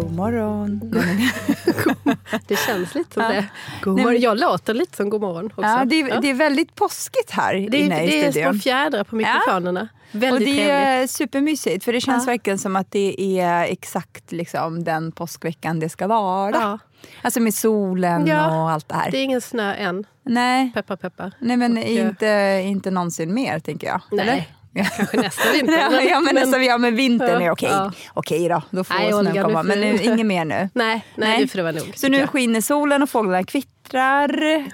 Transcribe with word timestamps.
God 0.00 0.12
morgon. 0.12 0.80
det 2.46 2.56
känns 2.56 2.94
lite 2.94 3.14
som 3.14 3.22
det. 3.22 3.46
God. 3.82 3.96
Nej, 3.96 4.18
jag 4.18 4.38
låter 4.38 4.74
lite 4.74 4.96
som 4.96 5.10
god 5.10 5.20
morgon 5.20 5.46
också. 5.46 5.62
Ja, 5.62 5.84
det, 5.84 6.00
är, 6.00 6.08
ja. 6.08 6.20
det 6.20 6.30
är 6.30 6.34
väldigt 6.34 6.74
påskigt 6.74 7.30
här 7.30 7.54
det 7.70 7.76
är, 7.76 7.84
inne 7.84 8.04
i 8.04 8.08
studion. 8.08 8.32
Det 8.32 8.40
är 8.40 8.52
små 8.52 8.60
fjädrar 8.60 9.04
på 9.04 9.16
mikrofonerna. 9.16 9.88
Ja. 9.92 10.18
Väldigt 10.18 10.32
och 10.32 10.38
det 10.38 10.44
trevligt. 10.44 10.70
är 10.70 11.06
supermysigt 11.06 11.84
för 11.84 11.92
det 11.92 12.00
känns 12.00 12.26
ja. 12.26 12.32
verkligen 12.32 12.58
som 12.58 12.76
att 12.76 12.90
det 12.90 13.40
är 13.40 13.64
exakt 13.64 14.32
liksom 14.32 14.84
den 14.84 15.12
påskveckan 15.12 15.80
det 15.80 15.88
ska 15.88 16.06
vara. 16.06 16.50
Ja. 16.50 16.78
Alltså 17.22 17.40
med 17.40 17.54
solen 17.54 18.26
ja. 18.26 18.62
och 18.62 18.70
allt 18.70 18.88
det 18.88 18.94
här. 18.94 19.10
Det 19.10 19.18
är 19.18 19.22
ingen 19.22 19.40
snö 19.40 19.74
än. 19.74 20.06
Nej. 20.22 20.70
Peppar 20.74 20.96
peppar. 20.96 21.32
Nej 21.38 21.56
men 21.56 21.78
och, 21.78 21.84
inte, 21.84 22.62
inte 22.64 22.90
någonsin 22.90 23.34
mer 23.34 23.58
tänker 23.58 23.86
jag. 23.86 24.00
Nej. 24.10 24.20
Eller? 24.20 24.44
Kanske 24.84 25.16
nästa 25.16 25.52
vinter. 25.52 25.78
ja, 25.90 26.02
ja, 26.02 26.20
men, 26.20 26.34
nästa, 26.34 26.62
ja, 26.62 26.78
men 26.78 26.96
vintern 26.96 27.42
är 27.42 27.50
okej. 27.50 27.68
Ja. 27.68 27.92
Okej 28.14 28.48
då, 28.48 28.62
då 28.70 28.84
får 28.84 28.94
nej, 28.94 29.12
snön 29.12 29.44
komma. 29.44 29.62
Men 29.62 29.80
nu, 29.80 30.02
inget 30.02 30.26
mer 30.26 30.44
nu. 30.44 30.54
Nej, 30.72 30.72
nej, 30.74 31.02
nej. 31.14 31.40
det 31.42 31.48
får 31.48 31.56
det 31.56 31.62
vara 31.62 31.72
nog. 31.72 31.92
Så 31.96 32.08
nu 32.08 32.26
skiner 32.26 32.60
solen 32.60 33.02
och 33.02 33.10
fåglarna 33.10 33.44
kvittrar, 33.44 33.77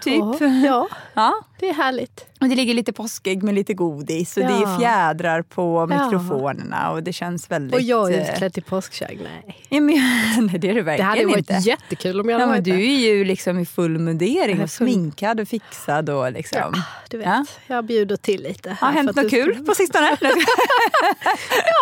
typ. 0.02 0.40
Ja, 0.64 0.88
ja, 1.14 1.34
det 1.60 1.68
är 1.68 1.74
härligt. 1.74 2.26
Och 2.40 2.48
det 2.48 2.56
ligger 2.56 2.74
lite 2.74 2.92
påskägg 2.92 3.42
med 3.42 3.54
lite 3.54 3.74
godis 3.74 4.36
och 4.36 4.42
ja. 4.42 4.48
det 4.48 4.54
är 4.54 4.78
fjädrar 4.78 5.42
på 5.42 5.86
mikrofonerna 5.86 6.90
och 6.90 7.02
det 7.02 7.12
känns 7.12 7.50
väldigt... 7.50 7.74
Och 7.74 7.80
jag 7.80 8.12
är 8.12 8.30
utklädd 8.30 8.54
till 8.54 8.62
påskkärring, 8.62 9.18
nej. 9.22 9.62
Ja, 9.68 9.80
men, 9.80 9.96
nej, 10.46 10.58
det 10.58 10.70
är 10.70 10.74
du 10.74 10.82
verkligen 10.82 10.90
inte. 10.90 10.96
Det 10.96 11.02
hade 11.02 11.24
varit 11.26 11.50
inte. 11.50 11.68
jättekul 11.68 12.20
om 12.20 12.28
jag 12.28 12.38
hade 12.38 12.44
ja, 12.44 12.48
varit 12.48 12.64
Du 12.64 12.72
är 12.72 12.98
ju 12.98 13.24
liksom 13.24 13.58
i 13.58 13.66
full 13.66 13.98
mundering 13.98 14.62
och 14.62 14.70
sminkad 14.70 15.40
och 15.40 15.48
fixad 15.48 16.10
och 16.10 16.32
liksom... 16.32 16.72
Ja, 16.74 16.82
du 17.10 17.18
vet, 17.18 17.26
ja. 17.26 17.44
jag 17.66 17.84
bjuder 17.84 18.16
till 18.16 18.42
lite. 18.42 18.76
Har 18.80 18.92
hänt 18.92 19.16
något 19.16 19.30
kul 19.30 19.64
på 19.66 19.74
sistone? 19.74 20.16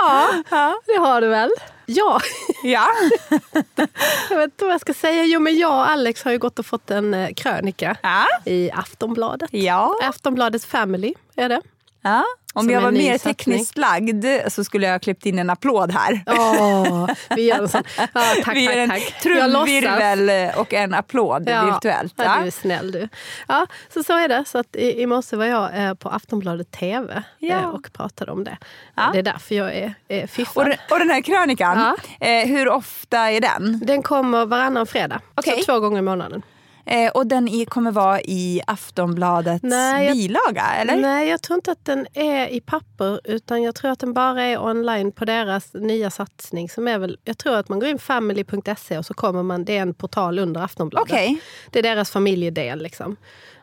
ja, 0.01 0.75
det 0.87 0.99
har 0.99 1.21
det 1.21 1.29
väl. 1.29 1.51
Ja. 1.97 2.21
ja. 2.63 2.87
jag 4.31 4.37
vet 4.37 4.45
inte 4.45 4.65
vad 4.65 4.75
jag 4.75 4.81
ska 4.81 4.95
säga. 4.95 5.25
Jo, 5.25 5.41
men 5.41 5.59
jag 5.59 5.73
och 5.73 5.91
Alex 5.91 6.23
har 6.25 6.33
ju 6.33 6.39
gått 6.39 6.59
och 6.59 6.67
fått 6.67 6.91
en 6.91 7.15
eh, 7.15 7.35
krönika 7.35 7.97
ja. 8.03 8.27
i 8.45 8.71
Aftonbladet. 8.71 9.51
Ja. 9.53 9.95
Aftonbladets 10.03 10.67
Family 10.67 11.15
är 11.37 11.49
det. 11.49 11.61
Ja. 12.03 12.25
Om 12.53 12.71
jag 12.71 12.81
var 12.81 12.91
mer 12.91 13.19
tekniskt 13.19 13.79
lagd 13.79 14.25
så 14.49 14.65
skulle 14.65 14.87
jag 14.87 14.95
ha 14.95 14.99
klippt 14.99 15.27
in 15.27 15.39
en 15.39 15.51
applåd 15.51 15.91
här. 15.91 16.23
Oh, 16.27 17.11
vi 17.37 17.43
gör 17.43 17.63
en 17.63 17.69
sån. 17.69 17.83
Ja, 17.99 18.23
tack, 18.45 18.57
vi 18.57 18.67
tack, 18.67 18.77
en 18.77 18.91
tack. 18.91 19.21
trumvirvel 19.23 20.51
och 20.57 20.73
en 20.73 20.95
applåd 20.95 21.49
ja, 21.49 21.65
virtuellt. 21.65 22.15
Ja, 22.17 22.37
du 22.41 22.47
är 22.47 22.51
snäll 22.51 22.93
du. 22.93 23.09
Ja, 23.49 23.67
så 23.95 24.03
så 24.03 24.19
är 24.19 24.29
det. 24.29 24.45
Så 24.47 24.59
att 24.59 24.77
i, 24.77 25.03
i 25.03 25.07
morse 25.07 25.37
var 25.37 25.45
jag 25.45 25.85
eh, 25.85 25.95
på 25.95 26.09
Aftonbladet 26.09 26.71
TV 26.71 27.23
ja. 27.39 27.57
eh, 27.57 27.69
och 27.69 27.93
pratade 27.93 28.33
om 28.33 28.45
det. 28.45 28.59
Ja. 28.95 29.11
Det 29.13 29.19
är 29.19 29.23
därför 29.23 29.55
jag 29.55 29.75
är, 29.75 29.95
är 30.09 30.27
fiffad. 30.27 30.63
Och, 30.63 30.71
den, 30.71 30.79
och 30.91 30.99
den 30.99 31.11
här 31.11 31.21
krönikan, 31.21 31.97
ja. 32.21 32.27
eh, 32.27 32.47
hur 32.49 32.69
ofta 32.69 33.19
är 33.19 33.41
den? 33.41 33.81
Den 33.87 34.03
kommer 34.03 34.47
varannan 34.47 34.87
fredag. 34.87 35.21
Okay. 35.37 35.57
Så 35.59 35.65
två 35.65 35.81
gånger 35.81 35.99
i 35.99 36.03
månaden. 36.03 36.43
Eh, 36.85 37.11
och 37.11 37.27
den 37.27 37.49
är, 37.49 37.65
kommer 37.65 37.91
vara 37.91 38.21
i 38.21 38.63
Aftonbladets 38.67 39.63
nej, 39.63 40.07
jag, 40.07 40.17
bilaga, 40.17 40.63
eller? 40.63 40.97
Nej, 40.97 41.29
jag 41.29 41.43
tror 41.43 41.57
inte 41.57 41.73
att 41.73 41.85
den 41.85 42.07
är 42.15 42.49
i 42.49 42.61
papper. 42.61 43.21
Utan 43.25 43.63
jag 43.63 43.75
tror 43.75 43.91
att 43.91 43.99
den 43.99 44.13
bara 44.13 44.43
är 44.43 44.63
online 44.63 45.13
på 45.13 45.25
deras 45.25 45.75
nya 45.75 46.11
satsning. 46.11 46.69
Som 46.69 46.89
är 46.89 46.99
väl, 46.99 47.19
jag 47.25 47.39
tror 47.39 47.57
att 47.57 47.69
man 47.69 47.81
går 47.81 47.89
in 47.89 47.99
family.se 47.99 48.99
och 48.99 49.07
så 49.07 49.15
kommer 49.15 49.43
man, 49.43 49.65
det 49.65 49.77
är 49.77 49.83
en 49.83 49.95
portal 49.95 50.39
under 50.39 50.61
Aftonbladet. 50.61 51.13
Okay. 51.13 51.37
Det 51.71 51.79
är 51.79 51.83
deras 51.83 52.11
familjedel. 52.11 52.83
Liksom. 52.83 53.17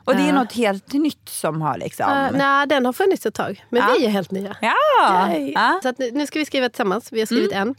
Och 0.06 0.16
det 0.16 0.22
är 0.22 0.28
uh, 0.28 0.34
något 0.34 0.54
helt 0.54 0.94
nytt 0.94 1.30
som 1.30 1.62
har 1.62 1.78
liksom... 1.78 2.12
Uh, 2.12 2.38
nej, 2.38 2.68
den 2.68 2.86
har 2.86 2.94
funnits 2.94 3.26
ett 3.26 3.34
tag. 3.34 3.66
Men 3.70 3.82
ja. 3.82 3.96
vi 4.00 4.06
är 4.06 4.10
helt 4.10 4.32
nya. 4.32 4.58
Ja. 4.62 5.36
ja. 5.36 5.80
Så 5.84 5.94
nu, 5.98 6.12
nu 6.12 6.28
ska 6.28 6.40
vi 6.40 6.46
skriva 6.46 6.70
tillsammans. 6.70 7.12
Vi 7.12 7.20
har 7.20 7.26
skrivit 7.26 7.52
mm. 7.52 7.68
en. 7.68 7.76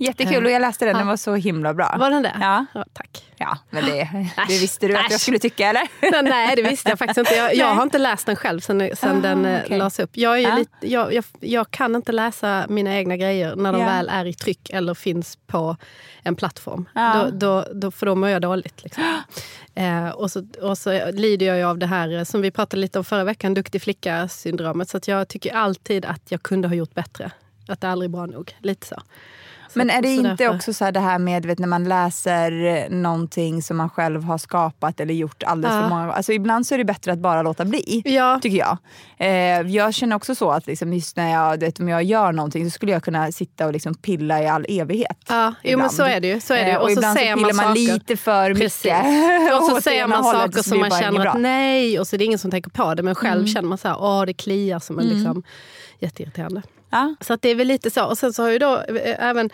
Jättekul 0.00 0.44
och 0.44 0.50
jag 0.50 0.60
läste 0.60 0.84
den, 0.84 0.96
den 0.96 1.06
var 1.06 1.16
så 1.16 1.34
himla 1.34 1.74
bra. 1.74 1.96
Var 1.98 2.10
den 2.10 2.22
det? 2.22 2.36
Ja. 2.40 2.66
ja 2.74 2.84
tack. 2.92 3.24
Ja, 3.36 3.58
men 3.70 3.84
det, 3.84 4.08
det 4.48 4.60
visste 4.60 4.88
du 4.88 4.96
att 4.96 5.10
jag 5.10 5.20
skulle 5.20 5.38
tycka 5.38 5.68
eller? 5.68 6.22
Nej, 6.22 6.56
det 6.56 6.62
visste 6.62 6.88
jag 6.88 6.98
faktiskt 6.98 7.18
inte. 7.18 7.34
Jag, 7.34 7.54
jag 7.54 7.74
har 7.74 7.82
inte 7.82 7.98
läst 7.98 8.26
den 8.26 8.36
själv 8.36 8.60
sen, 8.60 8.90
sen 8.96 9.18
ah, 9.18 9.20
den 9.20 9.44
eh, 9.44 9.64
okay. 9.64 9.78
lades 9.78 9.98
upp. 9.98 10.10
Jag, 10.12 10.38
är 10.38 10.48
ja. 10.48 10.54
lite, 10.54 10.76
jag, 10.80 11.14
jag, 11.14 11.24
jag, 11.40 11.70
kan 11.70 11.96
inte 11.96 12.12
läsa 12.12 12.66
mina 12.68 12.96
egna 12.96 13.16
grejer 13.16 13.56
när 13.56 13.72
de 13.72 13.80
ja. 13.80 13.86
väl 13.86 14.08
är 14.08 14.24
i 14.24 14.34
tryck 14.34 14.70
eller 14.70 14.94
finns 14.94 15.38
på 15.46 15.76
en 16.22 16.36
plattform. 16.36 16.88
Ja. 16.94 17.14
Då, 17.14 17.30
då, 17.30 17.66
då, 17.74 17.90
för 17.90 18.06
då 18.06 18.14
mår 18.14 18.28
jag 18.28 18.42
dåligt. 18.42 18.84
Liksom. 18.84 19.04
Eh, 19.74 20.08
och, 20.08 20.30
så, 20.30 20.46
och 20.62 20.78
så 20.78 21.10
lider 21.10 21.46
jag 21.46 21.56
ju 21.56 21.64
av 21.64 21.78
det 21.78 21.86
här 21.86 22.18
eh, 22.18 22.24
som 22.24 22.40
vi 22.40 22.50
pratade 22.50 22.80
lite 22.80 22.98
om 22.98 23.04
förra 23.04 23.24
veckan, 23.24 23.54
duktig 23.54 23.82
flicka-syndromet. 23.82 24.88
Så 24.88 24.96
att 24.96 25.08
jag 25.08 25.28
tycker 25.28 25.54
alltid 25.54 26.04
att 26.04 26.22
jag 26.28 26.42
kunde 26.42 26.68
ha 26.68 26.74
gjort 26.74 26.94
bättre. 26.94 27.30
Att 27.70 27.80
det 27.80 27.86
är 27.86 27.90
aldrig 27.90 28.10
är 28.10 28.12
bra 28.12 28.26
nog. 28.26 28.56
Lite 28.60 28.86
så. 28.86 28.96
Men 29.74 29.90
är 29.90 30.02
det 30.02 30.08
inte 30.08 30.28
därför... 30.28 30.56
också 30.56 30.72
så 30.72 30.90
det 30.90 31.00
här 31.00 31.18
med 31.18 31.46
vet, 31.46 31.58
när 31.58 31.68
man 31.68 31.84
läser 31.84 32.88
någonting 32.90 33.62
som 33.62 33.76
man 33.76 33.90
själv 33.90 34.24
har 34.24 34.38
skapat 34.38 35.00
eller 35.00 35.14
gjort 35.14 35.42
alldeles 35.42 35.74
ja. 35.74 35.82
för 35.82 35.88
många. 35.88 36.12
Alltså 36.12 36.32
ibland 36.32 36.66
så 36.66 36.74
är 36.74 36.78
det 36.78 36.84
bättre 36.84 37.12
att 37.12 37.18
bara 37.18 37.42
låta 37.42 37.64
bli. 37.64 38.02
Ja. 38.04 38.38
Tycker 38.42 38.58
jag. 38.58 38.78
Eh, 39.18 39.70
jag 39.70 39.94
känner 39.94 40.16
också 40.16 40.34
så 40.34 40.50
att 40.50 40.66
liksom, 40.66 40.92
just 40.92 41.16
när 41.16 41.32
jag, 41.32 41.60
vet, 41.60 41.80
om 41.80 41.88
jag 41.88 42.02
gör 42.02 42.32
någonting 42.32 42.64
så 42.64 42.70
skulle 42.70 42.92
jag 42.92 43.02
kunna 43.02 43.32
sitta 43.32 43.66
och 43.66 43.72
liksom 43.72 43.94
pilla 43.94 44.42
i 44.42 44.48
all 44.48 44.66
evighet. 44.68 45.18
Ja, 45.28 45.54
jo, 45.62 45.78
men 45.78 45.90
så 45.90 46.02
är 46.02 46.20
det 46.20 46.28
ju. 46.28 46.40
Så 46.40 46.54
är 46.54 46.64
det. 46.64 46.70
Eh, 46.70 46.76
och, 46.76 46.84
och 46.84 46.90
ibland 46.90 47.18
så, 47.18 47.24
så 47.24 47.34
pillar 47.36 47.54
man, 47.54 47.66
man 47.66 47.74
lite 47.74 48.16
för 48.16 48.54
Precis. 48.54 48.84
mycket. 48.84 49.60
och 49.60 49.64
så 49.64 49.80
säger 49.82 50.06
man 50.06 50.24
saker 50.24 50.62
som 50.62 50.80
man 50.80 50.90
känner 50.90 51.26
att 51.26 51.40
nej, 51.40 52.00
och 52.00 52.06
så 52.06 52.16
är 52.16 52.18
det 52.18 52.24
ingen 52.24 52.38
som 52.38 52.50
tänker 52.50 52.70
på 52.70 52.94
det. 52.94 53.02
Men 53.02 53.14
själv 53.14 53.40
mm. 53.40 53.46
känner 53.46 53.68
man 53.68 53.78
så 53.78 53.88
här, 53.88 53.96
åh 54.00 54.22
det 54.22 54.32
kliar 54.32 54.78
som 54.78 54.98
en 54.98 55.04
mm. 55.04 55.16
liksom, 55.16 55.42
jätteirriterande. 56.00 56.62
Ja. 56.90 57.14
Så 57.20 57.32
att 57.32 57.42
det 57.42 57.48
är 57.48 57.54
väl 57.54 57.66
lite 57.66 57.90
så. 57.90 58.04
Och 58.04 58.18
sen 58.18 58.32
så 58.32 58.42
har 58.42 58.50
jag 58.50 58.60
då 58.60 58.76
eh, 58.76 59.24
även, 59.24 59.50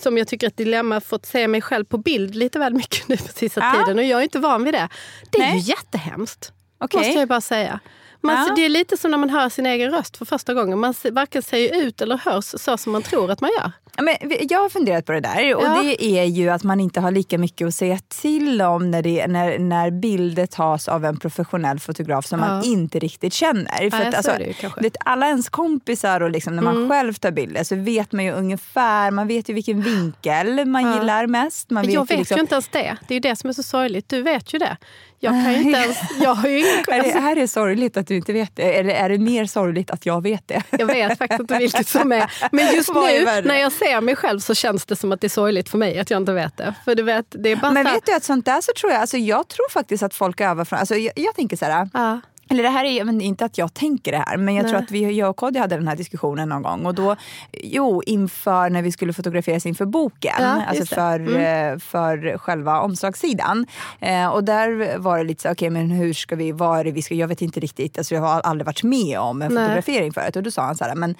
som 0.00 0.18
jag 0.18 0.28
tycker 0.28 0.46
ett 0.46 0.56
dilemma, 0.56 1.00
fått 1.00 1.26
se 1.26 1.48
mig 1.48 1.62
själv 1.62 1.84
på 1.84 1.98
bild 1.98 2.34
lite 2.34 2.58
väl 2.58 2.74
mycket 2.74 3.08
nu 3.08 3.16
på 3.16 3.28
sista 3.28 3.60
ja. 3.60 3.72
tiden. 3.72 3.98
Och 3.98 4.04
jag 4.04 4.18
är 4.18 4.22
inte 4.22 4.38
van 4.38 4.64
vid 4.64 4.74
det. 4.74 4.88
Det 5.30 5.38
är 5.38 5.42
Nej. 5.42 5.58
ju 5.58 5.70
jättehemskt. 5.70 6.52
Okay. 6.80 6.98
Måste 6.98 7.18
jag 7.18 7.28
bara 7.28 7.40
säga. 7.40 7.80
Man, 8.20 8.46
ja. 8.48 8.54
Det 8.56 8.64
är 8.64 8.68
lite 8.68 8.96
som 8.96 9.10
när 9.10 9.18
man 9.18 9.30
hör 9.30 9.48
sin 9.48 9.66
egen 9.66 9.90
röst 9.90 10.16
för 10.16 10.24
första 10.24 10.54
gången. 10.54 10.78
Man 10.78 10.94
varken 11.12 11.42
ser 11.42 11.76
ut 11.82 12.00
eller 12.00 12.16
hörs 12.16 12.44
så 12.44 12.78
som 12.78 12.92
man 12.92 13.02
tror 13.02 13.30
att 13.30 13.40
man 13.40 13.50
gör. 13.58 13.72
Men 14.02 14.16
jag 14.48 14.60
har 14.60 14.68
funderat 14.68 15.06
på 15.06 15.12
det 15.12 15.20
där 15.20 15.54
och 15.54 15.62
ja. 15.62 15.82
det 15.82 16.04
är 16.04 16.24
ju 16.24 16.50
att 16.50 16.62
man 16.62 16.80
inte 16.80 17.00
har 17.00 17.10
lika 17.10 17.38
mycket 17.38 17.68
att 17.68 17.74
säga 17.74 17.98
till 18.08 18.62
om 18.62 18.90
när, 18.90 19.02
det, 19.02 19.26
när, 19.26 19.58
när 19.58 19.90
bilder 19.90 20.46
tas 20.46 20.88
av 20.88 21.04
en 21.04 21.16
professionell 21.16 21.80
fotograf 21.80 22.26
som 22.26 22.40
ja. 22.40 22.46
man 22.46 22.64
inte 22.64 22.98
riktigt 22.98 23.32
känner. 23.32 23.90
För 23.90 24.00
att, 24.00 24.14
alltså, 24.14 24.32
det, 24.80 24.96
alla 25.04 25.26
ens 25.26 25.48
kompisar 25.48 26.20
och 26.20 26.30
liksom, 26.30 26.56
när 26.56 26.62
man 26.62 26.76
mm. 26.76 26.90
själv 26.90 27.14
tar 27.14 27.30
bilder 27.30 27.64
så 27.64 27.76
vet 27.76 28.12
man 28.12 28.24
ju 28.24 28.32
ungefär, 28.32 29.10
man 29.10 29.28
vet 29.28 29.48
ju 29.48 29.54
vilken 29.54 29.82
vinkel 29.82 30.64
man 30.64 30.94
gillar 30.94 31.26
mest. 31.26 31.70
Man 31.70 31.86
vet 31.86 31.94
jag 31.94 32.08
vet 32.08 32.18
liksom, 32.18 32.36
ju 32.36 32.40
inte 32.40 32.54
ens 32.54 32.68
det. 32.68 32.96
Det 33.08 33.14
är 33.14 33.16
ju 33.16 33.20
det 33.20 33.36
som 33.36 33.50
är 33.50 33.54
så 33.54 33.62
sorgligt. 33.62 34.08
Du 34.08 34.22
vet 34.22 34.54
ju 34.54 34.58
det. 34.58 34.76
Jag 35.24 35.32
kan 35.32 35.52
ju 35.52 35.58
inte 35.62 35.78
ens... 35.78 35.98
Jag 36.20 36.34
har 36.34 36.48
ju 36.48 36.58
ingen, 36.58 36.78
alltså. 36.78 36.92
är 36.92 37.14
det 37.14 37.20
här 37.20 37.36
är 37.36 37.46
sorgligt 37.46 37.96
att 37.96 38.06
du 38.06 38.16
inte 38.16 38.32
vet 38.32 38.56
det? 38.56 38.78
Eller 38.78 38.94
är 38.94 39.08
det 39.08 39.18
mer 39.18 39.46
sorgligt 39.46 39.90
att 39.90 40.06
jag 40.06 40.22
vet 40.22 40.48
det? 40.48 40.62
Jag 40.70 40.86
vet 40.86 41.18
faktiskt 41.18 41.40
inte 41.40 41.58
vilket 41.58 41.88
som 41.88 42.12
är. 42.12 42.32
Men 42.52 42.74
just 42.74 42.88
nu 42.94 43.42
när 43.44 43.56
jag 43.56 43.72
ser 43.72 43.83
mig 44.00 44.16
själv 44.16 44.38
så 44.40 44.54
känns 44.54 44.86
det 44.86 44.96
som 44.96 45.12
att 45.12 45.20
det 45.20 45.26
är 45.26 45.28
sorgligt 45.28 45.68
för 45.68 45.78
mig 45.78 45.98
att 45.98 46.10
jag 46.10 46.22
inte 46.22 46.32
vet 46.32 46.56
det. 46.56 46.74
För 46.84 46.94
du 46.94 47.02
vet, 47.02 47.26
det 47.30 47.52
är 47.52 47.56
bara 47.56 47.70
Men 47.70 47.84
vet 47.84 48.06
du 48.06 48.14
att 48.14 48.24
sånt 48.24 48.44
där 48.44 48.60
så 48.60 48.72
tror 48.80 48.92
jag, 48.92 49.00
alltså 49.00 49.16
jag 49.16 49.48
tror 49.48 49.70
faktiskt 49.70 50.02
att 50.02 50.14
folk 50.14 50.40
övar 50.40 50.64
från, 50.64 50.78
alltså 50.78 50.94
jag, 50.94 51.12
jag 51.16 51.34
tänker 51.34 51.56
så 51.56 51.64
här. 51.64 51.88
Ja. 51.92 52.20
Eller 52.48 52.62
det 52.62 52.68
här 52.68 52.84
är 52.84 53.04
men 53.04 53.20
inte 53.20 53.44
att 53.44 53.58
jag 53.58 53.74
tänker 53.74 54.12
det 54.12 54.18
här, 54.18 54.36
men 54.36 54.54
jag 54.54 54.62
Nej. 54.62 54.72
tror 54.72 54.82
att 54.82 54.90
vi, 54.90 55.12
jag 55.12 55.30
och 55.30 55.36
Kodjo 55.36 55.60
hade 55.60 55.76
den 55.76 55.88
här 55.88 55.96
diskussionen 55.96 56.48
någon 56.48 56.62
gång. 56.62 56.86
Och 56.86 56.94
då, 56.94 57.16
jo, 57.52 58.02
inför 58.06 58.70
när 58.70 58.82
vi 58.82 58.92
skulle 58.92 59.12
fotograferas 59.12 59.66
inför 59.66 59.84
boken, 59.84 60.34
ja, 60.38 60.62
alltså 60.68 60.94
för, 60.94 61.20
mm. 61.20 61.72
Eh, 61.72 61.78
för 61.78 62.38
själva 62.38 62.80
omslagssidan. 62.80 63.66
Eh, 64.00 64.26
och 64.26 64.44
där 64.44 64.98
var 64.98 65.18
det 65.18 65.24
lite 65.24 65.42
så, 65.42 65.48
okej 65.48 65.68
okay, 65.68 65.70
men 65.70 65.90
hur 65.90 66.12
ska 66.12 66.36
vi, 66.36 66.52
vad 66.52 66.78
är 66.78 66.84
det 66.84 66.90
vi 66.90 67.02
ska, 67.02 67.14
jag 67.14 67.28
vet 67.28 67.42
inte 67.42 67.60
riktigt, 67.60 67.98
alltså 67.98 68.14
jag 68.14 68.22
har 68.22 68.40
aldrig 68.40 68.66
varit 68.66 68.82
med 68.82 69.18
om 69.18 69.42
en 69.42 69.54
Nej. 69.54 69.64
fotografering 69.64 70.12
förut. 70.12 70.36
Och 70.36 70.42
då 70.42 70.50
sa 70.50 70.62
han 70.62 70.76
så 70.76 70.84
här, 70.84 70.94
men 70.94 71.14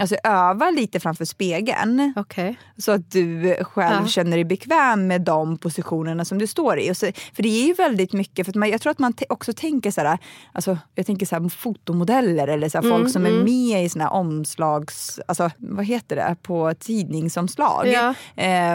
Alltså 0.00 0.16
öva 0.24 0.70
lite 0.70 1.00
framför 1.00 1.24
spegeln. 1.24 2.12
Okay. 2.16 2.54
Så 2.78 2.92
att 2.92 3.10
du 3.10 3.56
själv 3.64 4.02
ja. 4.02 4.08
känner 4.08 4.36
dig 4.36 4.44
bekväm 4.44 5.06
med 5.06 5.20
de 5.20 5.58
positionerna 5.58 6.24
som 6.24 6.38
du 6.38 6.46
står 6.46 6.78
i. 6.78 6.94
Så, 6.94 7.06
för 7.34 7.42
det 7.42 7.48
är 7.48 7.66
ju 7.66 7.74
väldigt 7.74 8.12
mycket, 8.12 8.46
för 8.46 8.58
man, 8.58 8.70
jag 8.70 8.80
tror 8.80 8.90
att 8.90 8.98
man 8.98 9.14
också 9.28 9.52
tänker 9.52 9.90
så 9.90 10.00
här, 10.00 10.18
alltså, 10.52 10.78
jag 10.94 11.06
tänker 11.06 11.26
så 11.26 11.36
här, 11.36 11.48
fotomodeller 11.48 12.48
eller 12.48 12.68
så 12.68 12.78
här, 12.78 12.84
mm, 12.84 12.98
folk 12.98 13.12
som 13.12 13.26
mm. 13.26 13.40
är 13.40 13.44
med 13.44 13.84
i 13.84 13.88
såna 13.88 14.04
här 14.04 14.12
omslags, 14.12 15.20
alltså 15.28 15.50
vad 15.56 15.84
heter 15.84 16.16
det, 16.16 16.36
på 16.42 16.74
tidningsomslag. 16.78 17.86
Ja. 17.86 18.14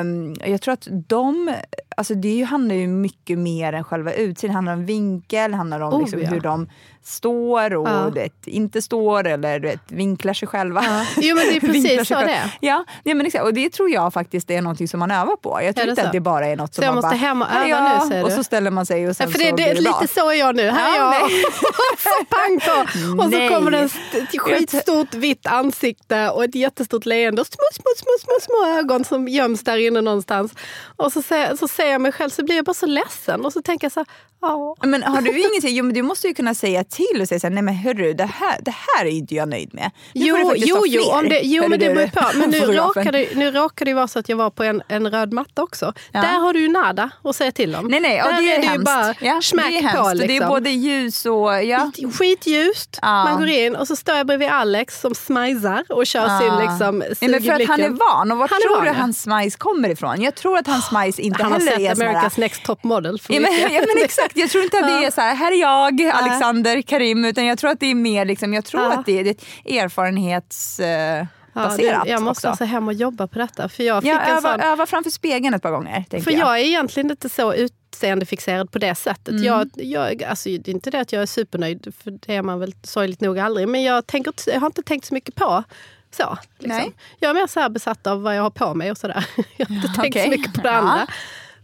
Um, 0.02 0.36
jag 0.46 0.62
tror 0.62 0.74
att 0.74 0.88
de 1.08 1.56
alltså 1.98 2.16
det 2.16 2.44
handlar 2.44 2.76
ju 2.76 2.88
mycket 2.88 3.40
mer 3.40 3.74
än 3.74 3.84
själva 3.84 4.14
utseendet. 4.14 4.42
Det 4.42 4.54
handlar 4.54 4.74
om 4.74 4.86
vinkel, 4.86 5.54
handlar 5.54 5.80
om 5.80 5.94
oh, 5.94 6.00
liksom, 6.00 6.22
ja. 6.22 6.30
hur 6.30 6.40
de 6.40 6.68
står 7.08 7.76
och 7.76 7.88
ja. 7.88 8.10
vet, 8.10 8.48
inte 8.48 8.82
står 8.82 9.28
eller 9.28 9.60
vet, 9.60 9.80
vinklar 9.88 10.34
sig 10.34 10.48
själva. 10.48 10.84
Ja. 10.84 11.06
Jo 11.22 11.36
men 11.36 11.46
det 11.46 11.56
är 11.56 11.60
precis 11.60 12.08
så 12.08 12.16
det 12.16 12.32
är. 12.32 12.58
Ja, 12.60 12.86
ja 13.04 13.16
men 13.16 13.26
exakt. 13.26 13.44
och 13.44 13.54
det 13.54 13.70
tror 13.70 13.90
jag 13.90 14.14
faktiskt 14.14 14.52
är 14.52 14.62
någonting 14.62 14.88
som 14.88 15.00
man 15.00 15.12
övar 15.12 15.36
på. 15.36 15.60
Jag 15.64 15.76
tror 15.76 15.90
inte 15.90 16.02
så? 16.02 16.08
att 16.08 16.14
det 16.14 16.20
bara 16.20 16.48
är 16.48 16.56
något 16.56 16.74
som 16.74 16.82
så 16.82 16.88
man 16.88 16.96
måste 16.96 17.08
bara... 17.08 17.16
hem 17.16 17.42
och 17.42 17.48
öva 17.52 17.68
ja, 17.68 18.00
nu 18.04 18.10
säger 18.10 18.24
du? 18.24 18.28
Och 18.28 18.32
så 18.32 18.44
ställer 18.44 18.72
man 18.72 18.86
sig 18.86 19.10
och 19.10 19.16
sen 19.16 19.32
för 19.32 19.40
det, 19.40 19.50
så 19.50 19.56
det, 19.56 19.64
blir 19.64 19.74
det 19.74 19.82
Lite 19.82 20.14
så 20.14 20.30
är 20.30 20.34
jag 20.34 20.56
nu. 20.56 20.70
Här 20.70 20.96
är 20.96 21.20
jag 21.20 21.32
så 22.00 22.26
pang 22.30 22.60
på. 22.60 23.22
Och 23.24 23.32
så 23.32 23.56
kommer 23.56 23.72
det 23.72 23.80
ett 23.80 24.42
skitstort 24.42 25.14
vitt 25.14 25.48
ansikte 25.48 26.30
och 26.30 26.44
ett 26.44 26.56
jättestort 26.56 27.06
leende 27.06 27.42
och 27.42 27.48
små, 27.48 27.64
små, 27.74 27.92
små, 27.98 28.12
små, 28.22 28.34
små 28.42 28.80
ögon 28.80 29.06
som 29.06 29.28
göms 29.28 29.64
där 29.64 29.78
inne 29.78 30.02
någonstans. 30.02 30.54
Och 30.96 31.14
så 31.14 31.22
ser, 31.22 31.56
så 31.56 31.68
jag 31.88 32.01
mig 32.01 32.12
själv 32.12 32.30
så 32.30 32.44
blir 32.44 32.56
jag 32.56 32.66
bara 32.66 32.74
så 32.74 32.86
ledsen 32.86 33.45
och 33.45 33.54
så 33.54 33.62
tänker 33.62 33.86
jag 33.86 33.92
så 33.92 34.00
här, 34.00 34.07
Ja. 34.42 34.75
Men 34.84 35.04
har 35.04 35.22
du 35.22 35.39
ingenting, 35.39 35.75
jo 35.75 35.86
men 35.86 35.94
du 35.94 36.01
måste 36.01 36.28
ju 36.28 36.34
kunna 36.34 36.54
säga 36.54 36.84
till 36.84 37.22
och 37.22 37.28
säga 37.28 37.39
så 37.39 37.48
här, 37.48 37.54
nej 37.54 37.63
men 37.63 37.75
hörru 37.75 38.13
det 38.13 38.25
här, 38.25 38.57
det 38.62 38.72
här 38.72 39.06
är 39.06 39.10
inte 39.10 39.36
jag 39.36 39.50
nöjd 39.50 39.74
med. 39.74 39.92
Nu 40.13 40.25
jo, 40.25 40.54
jo, 40.56 40.84
jo, 40.88 41.04
om 41.04 41.30
det, 41.30 41.42
jo 41.44 41.68
men 41.68 41.80
det 41.80 41.94
beror 41.94 42.07
på. 42.07 42.38
Men 42.38 42.50
nu 42.50 42.60
råkade, 42.60 43.28
nu 43.36 43.51
råkade 43.51 43.92
det 43.92 43.95
vara 43.95 44.07
så 44.07 44.19
att 44.19 44.30
jag 44.30 44.38
var 44.38 44.50
på 44.50 44.63
en, 44.63 44.81
en 44.88 45.12
röd 45.12 45.34
matta 45.34 45.63
också. 45.63 45.94
Ja. 46.12 46.22
Där 46.22 46.39
har 46.39 46.54
du 46.54 46.60
ju 46.60 46.68
nada 46.68 47.10
att 47.24 47.36
säga 47.36 47.51
till 47.51 47.75
om. 47.75 47.88
Nej, 47.88 48.00
nej, 48.00 48.22
och 48.22 48.30
det 48.30 48.51
är, 48.51 48.57
är 48.57 48.62
det 48.62 48.68
hemskt. 48.68 48.80
ju 48.80 48.84
bara 48.84 49.07
ja, 49.07 49.42
det 49.54 49.78
är 49.78 49.81
hemskt. 49.81 49.98
på. 49.98 50.13
Liksom. 50.13 50.18
Det 50.18 50.24
är 50.24 50.28
liksom. 50.28 50.50
både 50.50 50.69
ljus 50.69 51.25
och... 51.25 51.63
Ja. 51.63 51.92
Skitljust. 52.13 53.00
Ja. 53.01 53.24
Man 53.24 53.38
går 53.39 53.48
in 53.48 53.75
och 53.75 53.88
så 53.88 53.95
står 53.95 54.16
jag 54.16 54.28
bredvid 54.28 54.48
Alex 54.48 55.01
som 55.01 55.16
smajsar 55.16 55.84
och 55.89 56.07
kör 56.07 56.28
ja. 56.28 56.39
sin 56.39 56.69
liksom, 56.69 56.98
nej, 57.00 57.30
men 57.30 57.42
För 57.42 57.51
att 57.51 57.68
han 57.68 57.81
är 57.81 57.89
van. 57.89 58.31
Och 58.31 58.38
var 58.38 58.48
tror 58.48 58.86
du 58.86 58.89
hans 58.89 59.22
smajs 59.22 59.56
kommer 59.56 59.89
ifrån? 59.89 60.22
Jag 60.22 60.36
tror 60.36 60.57
att 60.57 60.68
hans 60.68 60.86
smajs 60.86 61.19
inte 61.19 61.44
han 61.44 61.51
heller 61.51 61.76
är 61.81 61.88
har 61.88 61.95
sett 61.95 62.06
America's 62.06 62.39
Next 62.39 62.63
Top 62.63 62.83
Model 62.83 63.19
ja, 63.29 63.39
men, 63.39 63.51
ja, 63.74 63.83
men 63.95 64.03
exakt, 64.03 64.38
jag 64.38 64.50
tror 64.50 64.63
inte 64.63 64.77
att 64.77 64.88
det 64.88 64.94
är 65.06 65.12
så 65.12 65.21
här, 65.21 65.35
här 65.35 65.51
är 65.51 65.62
jag, 65.62 66.01
Alexander 66.01 66.81
Karim, 66.81 67.25
utan 67.25 67.45
jag 67.45 67.57
tror 67.57 67.69
att 67.69 67.79
det 67.79 67.91
är 67.91 67.95
mer 67.95 68.25
liksom, 68.25 68.53
jag 68.53 68.65
tror 68.65 68.91
att 68.94 69.06
det 69.06 69.19
är 69.19 69.25
ett 69.25 69.45
erfarenhets... 69.65 70.79
Uh, 70.79 71.27
Ja, 71.57 72.03
jag 72.06 72.21
måste 72.21 72.50
alltså 72.50 72.65
hem 72.65 72.88
och 72.88 72.94
jobba 72.94 73.27
på 73.27 73.39
detta. 73.39 73.69
För 73.69 73.83
jag 73.83 74.03
fick 74.03 74.12
ja, 74.12 74.19
en 74.19 74.38
öva, 74.38 74.51
sån, 74.51 74.62
öva 74.62 74.85
framför 74.85 75.09
spegeln 75.09 75.53
ett 75.53 75.62
par 75.62 75.71
gånger. 75.71 76.06
För 76.09 76.31
jag. 76.31 76.39
jag 76.39 76.59
är 76.59 76.63
egentligen 76.63 77.12
inte 77.12 77.29
så 77.29 77.53
utseendefixerad 77.53 78.71
på 78.71 78.79
det 78.79 78.95
sättet. 78.95 79.27
Mm. 79.27 79.44
Jag, 79.44 79.69
jag, 79.74 80.24
alltså, 80.24 80.50
det 80.50 80.68
är 80.68 80.69
inte 80.69 80.91
det 80.91 81.00
att 81.00 81.12
jag 81.12 81.21
är 81.21 81.25
supernöjd, 81.25 81.94
för 82.03 82.12
det 82.12 82.35
är 82.35 82.41
man 82.41 82.59
väl 82.59 82.74
sorgligt 82.83 83.21
nog 83.21 83.39
aldrig. 83.39 83.68
Men 83.68 83.83
jag, 83.83 84.07
tänker, 84.07 84.33
jag 84.47 84.59
har 84.59 84.68
inte 84.68 84.83
tänkt 84.83 85.06
så 85.06 85.13
mycket 85.13 85.35
på 85.35 85.63
så. 86.12 86.38
Liksom. 86.59 86.94
Jag 87.19 87.29
är 87.29 87.33
mer 87.33 87.47
så 87.47 87.59
här 87.59 87.69
besatt 87.69 88.07
av 88.07 88.21
vad 88.21 88.35
jag 88.35 88.44
har 88.44 88.50
på 88.50 88.74
mig 88.74 88.91
och 88.91 88.97
sådär. 88.97 89.25
Jag 89.57 89.65
har 89.65 89.75
inte 89.75 89.88
ja, 89.88 90.01
tänkt 90.01 90.15
okay. 90.15 90.24
så 90.24 90.29
mycket 90.29 90.53
på 90.53 90.62
det 90.62 90.71
andra. 90.71 91.07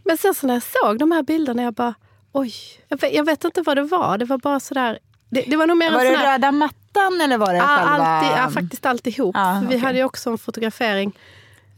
Men 0.04 0.16
sen 0.16 0.34
så 0.34 0.46
när 0.46 0.54
jag 0.54 0.62
såg 0.62 0.98
de 0.98 1.12
här 1.12 1.22
bilderna, 1.22 1.62
jag 1.62 1.74
bara 1.74 1.94
Oj, 2.36 2.54
jag 2.88 3.00
vet, 3.00 3.14
jag 3.14 3.24
vet, 3.24 3.44
inte 3.44 3.62
vad 3.62 3.76
det 3.76 3.82
var. 3.82 4.18
Det 4.18 4.24
var 4.24 4.38
bara 4.38 4.60
sådär... 4.60 4.98
Det, 5.28 5.40
det 5.40 5.56
var 5.56 5.66
nog 5.66 5.76
mer 5.76 5.90
var 5.90 6.04
det 6.04 6.16
här, 6.16 6.32
röda 6.32 6.52
mattan 6.52 7.20
eller 7.20 7.38
var 7.38 7.52
det 7.52 7.58
ja, 7.58 7.66
själva... 7.66 8.06
Alltid, 8.06 8.30
ja, 8.38 8.50
faktiskt 8.50 8.86
alltihop. 8.86 9.36
Ah, 9.38 9.58
okay. 9.58 9.68
Vi 9.68 9.78
hade 9.78 9.98
ju 9.98 10.04
också 10.04 10.30
en 10.30 10.38
fotografering 10.38 11.18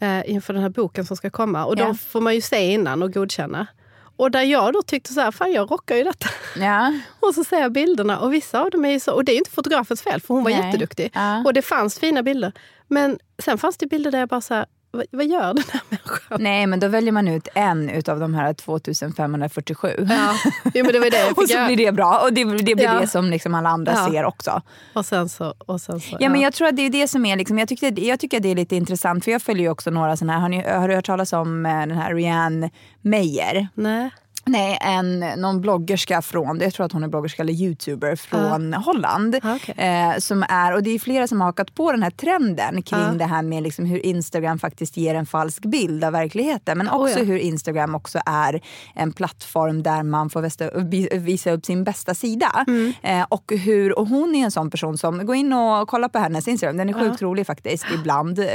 eh, 0.01 0.31
inför 0.31 0.53
den 0.53 0.63
här 0.63 0.69
boken 0.69 1.07
som 1.07 1.17
ska 1.17 1.31
komma. 1.31 1.65
Och 1.65 1.79
yeah. 1.79 1.89
de 1.89 1.99
får 1.99 2.21
man 2.21 2.35
ju 2.35 2.41
se 2.41 2.73
innan 2.73 3.03
och 3.03 3.13
godkänna. 3.13 3.67
Och 4.17 4.31
där 4.31 4.43
jag 4.43 4.73
då 4.73 4.83
tyckte 4.83 5.13
så 5.13 5.21
här, 5.21 5.31
fan 5.31 5.53
jag 5.53 5.71
rockar 5.71 5.97
ju 5.97 6.05
detta. 6.05 6.29
Ja. 6.57 6.93
och 7.21 7.35
så 7.35 7.45
ser 7.45 7.61
jag 7.61 7.73
bilderna 7.73 8.19
och 8.19 8.35
vissa 8.35 8.61
av 8.61 8.71
dem 8.71 8.85
är 8.85 8.91
ju 8.91 9.01
så, 9.01 9.13
och 9.13 9.25
det 9.25 9.33
är 9.33 9.35
ju 9.35 9.39
inte 9.39 9.51
fotografens 9.51 10.03
fel 10.03 10.21
för 10.21 10.35
hon 10.35 10.45
var 10.45 10.51
Nej. 10.51 10.67
jätteduktig. 10.67 11.11
Ja. 11.15 11.43
Och 11.45 11.53
det 11.55 11.63
fanns 11.63 11.99
fina 11.99 12.23
bilder. 12.23 12.53
Men 12.89 13.19
sen 13.39 13.59
fanns 13.59 13.77
det 13.77 13.87
bilder 13.87 14.11
där 14.11 14.19
jag 14.19 14.29
bara 14.29 14.41
så 14.41 14.55
här, 14.55 14.67
vad, 15.11 15.27
gör 15.27 15.55
den 15.55 15.65
här 15.73 15.81
människan? 15.89 16.39
Nej, 16.41 16.67
men 16.67 16.81
då 16.81 16.89
väljer 16.89 17.13
man 17.13 17.29
ut 17.29 17.49
en 17.55 17.91
utav 17.91 18.21
de 18.21 18.35
här 18.35 18.55
2547. 18.55 20.07
Ja, 20.09 20.35
jo, 20.75 20.85
men 20.85 20.93
det 20.93 20.99
var 20.99 21.11
det 21.11 21.31
och 21.37 21.49
så 21.49 21.67
blir 21.67 21.77
det 21.77 21.93
bra. 21.93 22.19
Och 22.23 22.33
det, 22.33 22.45
det 22.45 22.75
blir 22.75 22.85
ja. 22.85 23.01
det 23.01 23.07
som 23.07 23.31
liksom 23.31 23.55
alla 23.55 23.69
andra 23.69 23.93
ja. 23.93 24.09
ser 24.11 24.25
också. 24.25 24.63
Och 24.93 25.07
sen 25.07 25.29
så, 25.29 25.55
och 25.59 25.81
sen 25.81 26.01
så, 26.01 26.09
ja, 26.11 26.19
ja. 26.21 26.29
men 26.29 26.41
jag 26.41 26.53
tror 26.53 26.69
att 26.69 26.77
det 26.77 26.83
är 26.83 26.91
det 26.91 27.09
som 27.09 27.27
är, 27.27 27.37
liksom, 27.37 27.59
jag, 27.59 27.69
tycker, 27.69 28.01
jag 28.01 28.21
tycker 28.21 28.37
att 28.37 28.43
det 28.43 28.51
är 28.51 28.55
lite 28.55 28.77
intressant 28.77 29.25
för 29.25 29.31
jag 29.31 29.43
följer 29.43 29.63
ju 29.63 29.71
också 29.71 29.91
några 29.91 30.17
sådana 30.17 30.33
här, 30.33 30.41
har, 30.41 30.49
ni, 30.49 30.63
har 30.63 30.89
du 30.89 30.95
hört 30.95 31.07
talas 31.07 31.33
om 31.33 31.67
eh, 31.67 31.73
den 31.73 31.91
här 31.99 32.15
Rianne 32.15 32.71
Meyer? 33.03 33.69
Nej. 33.75 34.11
Nej, 34.49 34.79
en, 34.81 35.21
någon 35.21 35.61
bloggerska 35.61 36.23
från, 36.23 36.61
jag 36.61 36.75
tror 36.75 36.87
att 36.87 36.93
hon 36.93 37.05
är 37.05 37.09
bloggerska 37.09 37.43
eller 37.43 37.53
youtuber 37.53 38.17
från 38.17 38.75
uh. 38.75 38.81
Holland. 38.81 39.37
okay. 39.37 39.85
eh, 39.87 40.19
som 40.19 40.45
är, 40.49 40.75
och 40.75 40.83
det 40.83 40.91
är 40.91 40.99
flera 40.99 41.29
som 41.29 41.41
har 41.41 41.49
hakat 41.49 41.75
på 41.75 41.93
den 41.93 42.03
här 42.03 42.11
trenden 42.11 42.83
kring 42.83 43.01
uh. 43.01 43.15
det 43.15 43.25
här 43.25 43.43
med 43.43 43.63
liksom 43.63 43.87
hur 43.87 44.07
Instagram 44.07 44.59
faktiskt 44.59 44.97
ger 44.97 45.15
en 45.15 45.27
falsk 45.27 45.63
bild 45.63 46.05
av 46.05 46.13
verkligheten. 46.13 46.79
Men 46.79 46.89
också 46.89 47.15
oh, 47.15 47.21
ja. 47.21 47.25
hur 47.25 47.39
Instagram 47.39 47.95
också 47.95 48.19
är 48.27 48.61
en 48.95 49.13
plattform 49.13 49.83
där 49.83 50.03
man 50.03 50.31
får 50.31 50.41
västa, 50.41 50.71
visa 51.19 51.51
upp 51.51 51.67
sin 51.67 51.85
bästa 51.85 52.15
sida. 52.15 52.65
Mm. 52.67 52.93
Eh, 53.03 53.27
och, 53.29 53.53
hur, 53.65 53.99
och 53.99 54.09
hon 54.09 54.35
är 54.35 54.45
en 54.45 54.51
sån 54.51 54.71
person 54.71 54.99
som, 54.99 55.27
gå 55.27 55.35
in 55.35 55.53
och 55.53 55.89
kolla 55.89 56.09
på 56.09 56.19
hennes 56.19 56.49
Instagram, 56.49 56.77
den 56.77 56.89
är 56.89 56.93
sjukt 56.93 57.23
uh. 57.23 57.29
rolig 57.29 57.47
faktiskt 57.47 57.87
ibland, 57.95 58.39
eh, 58.39 58.47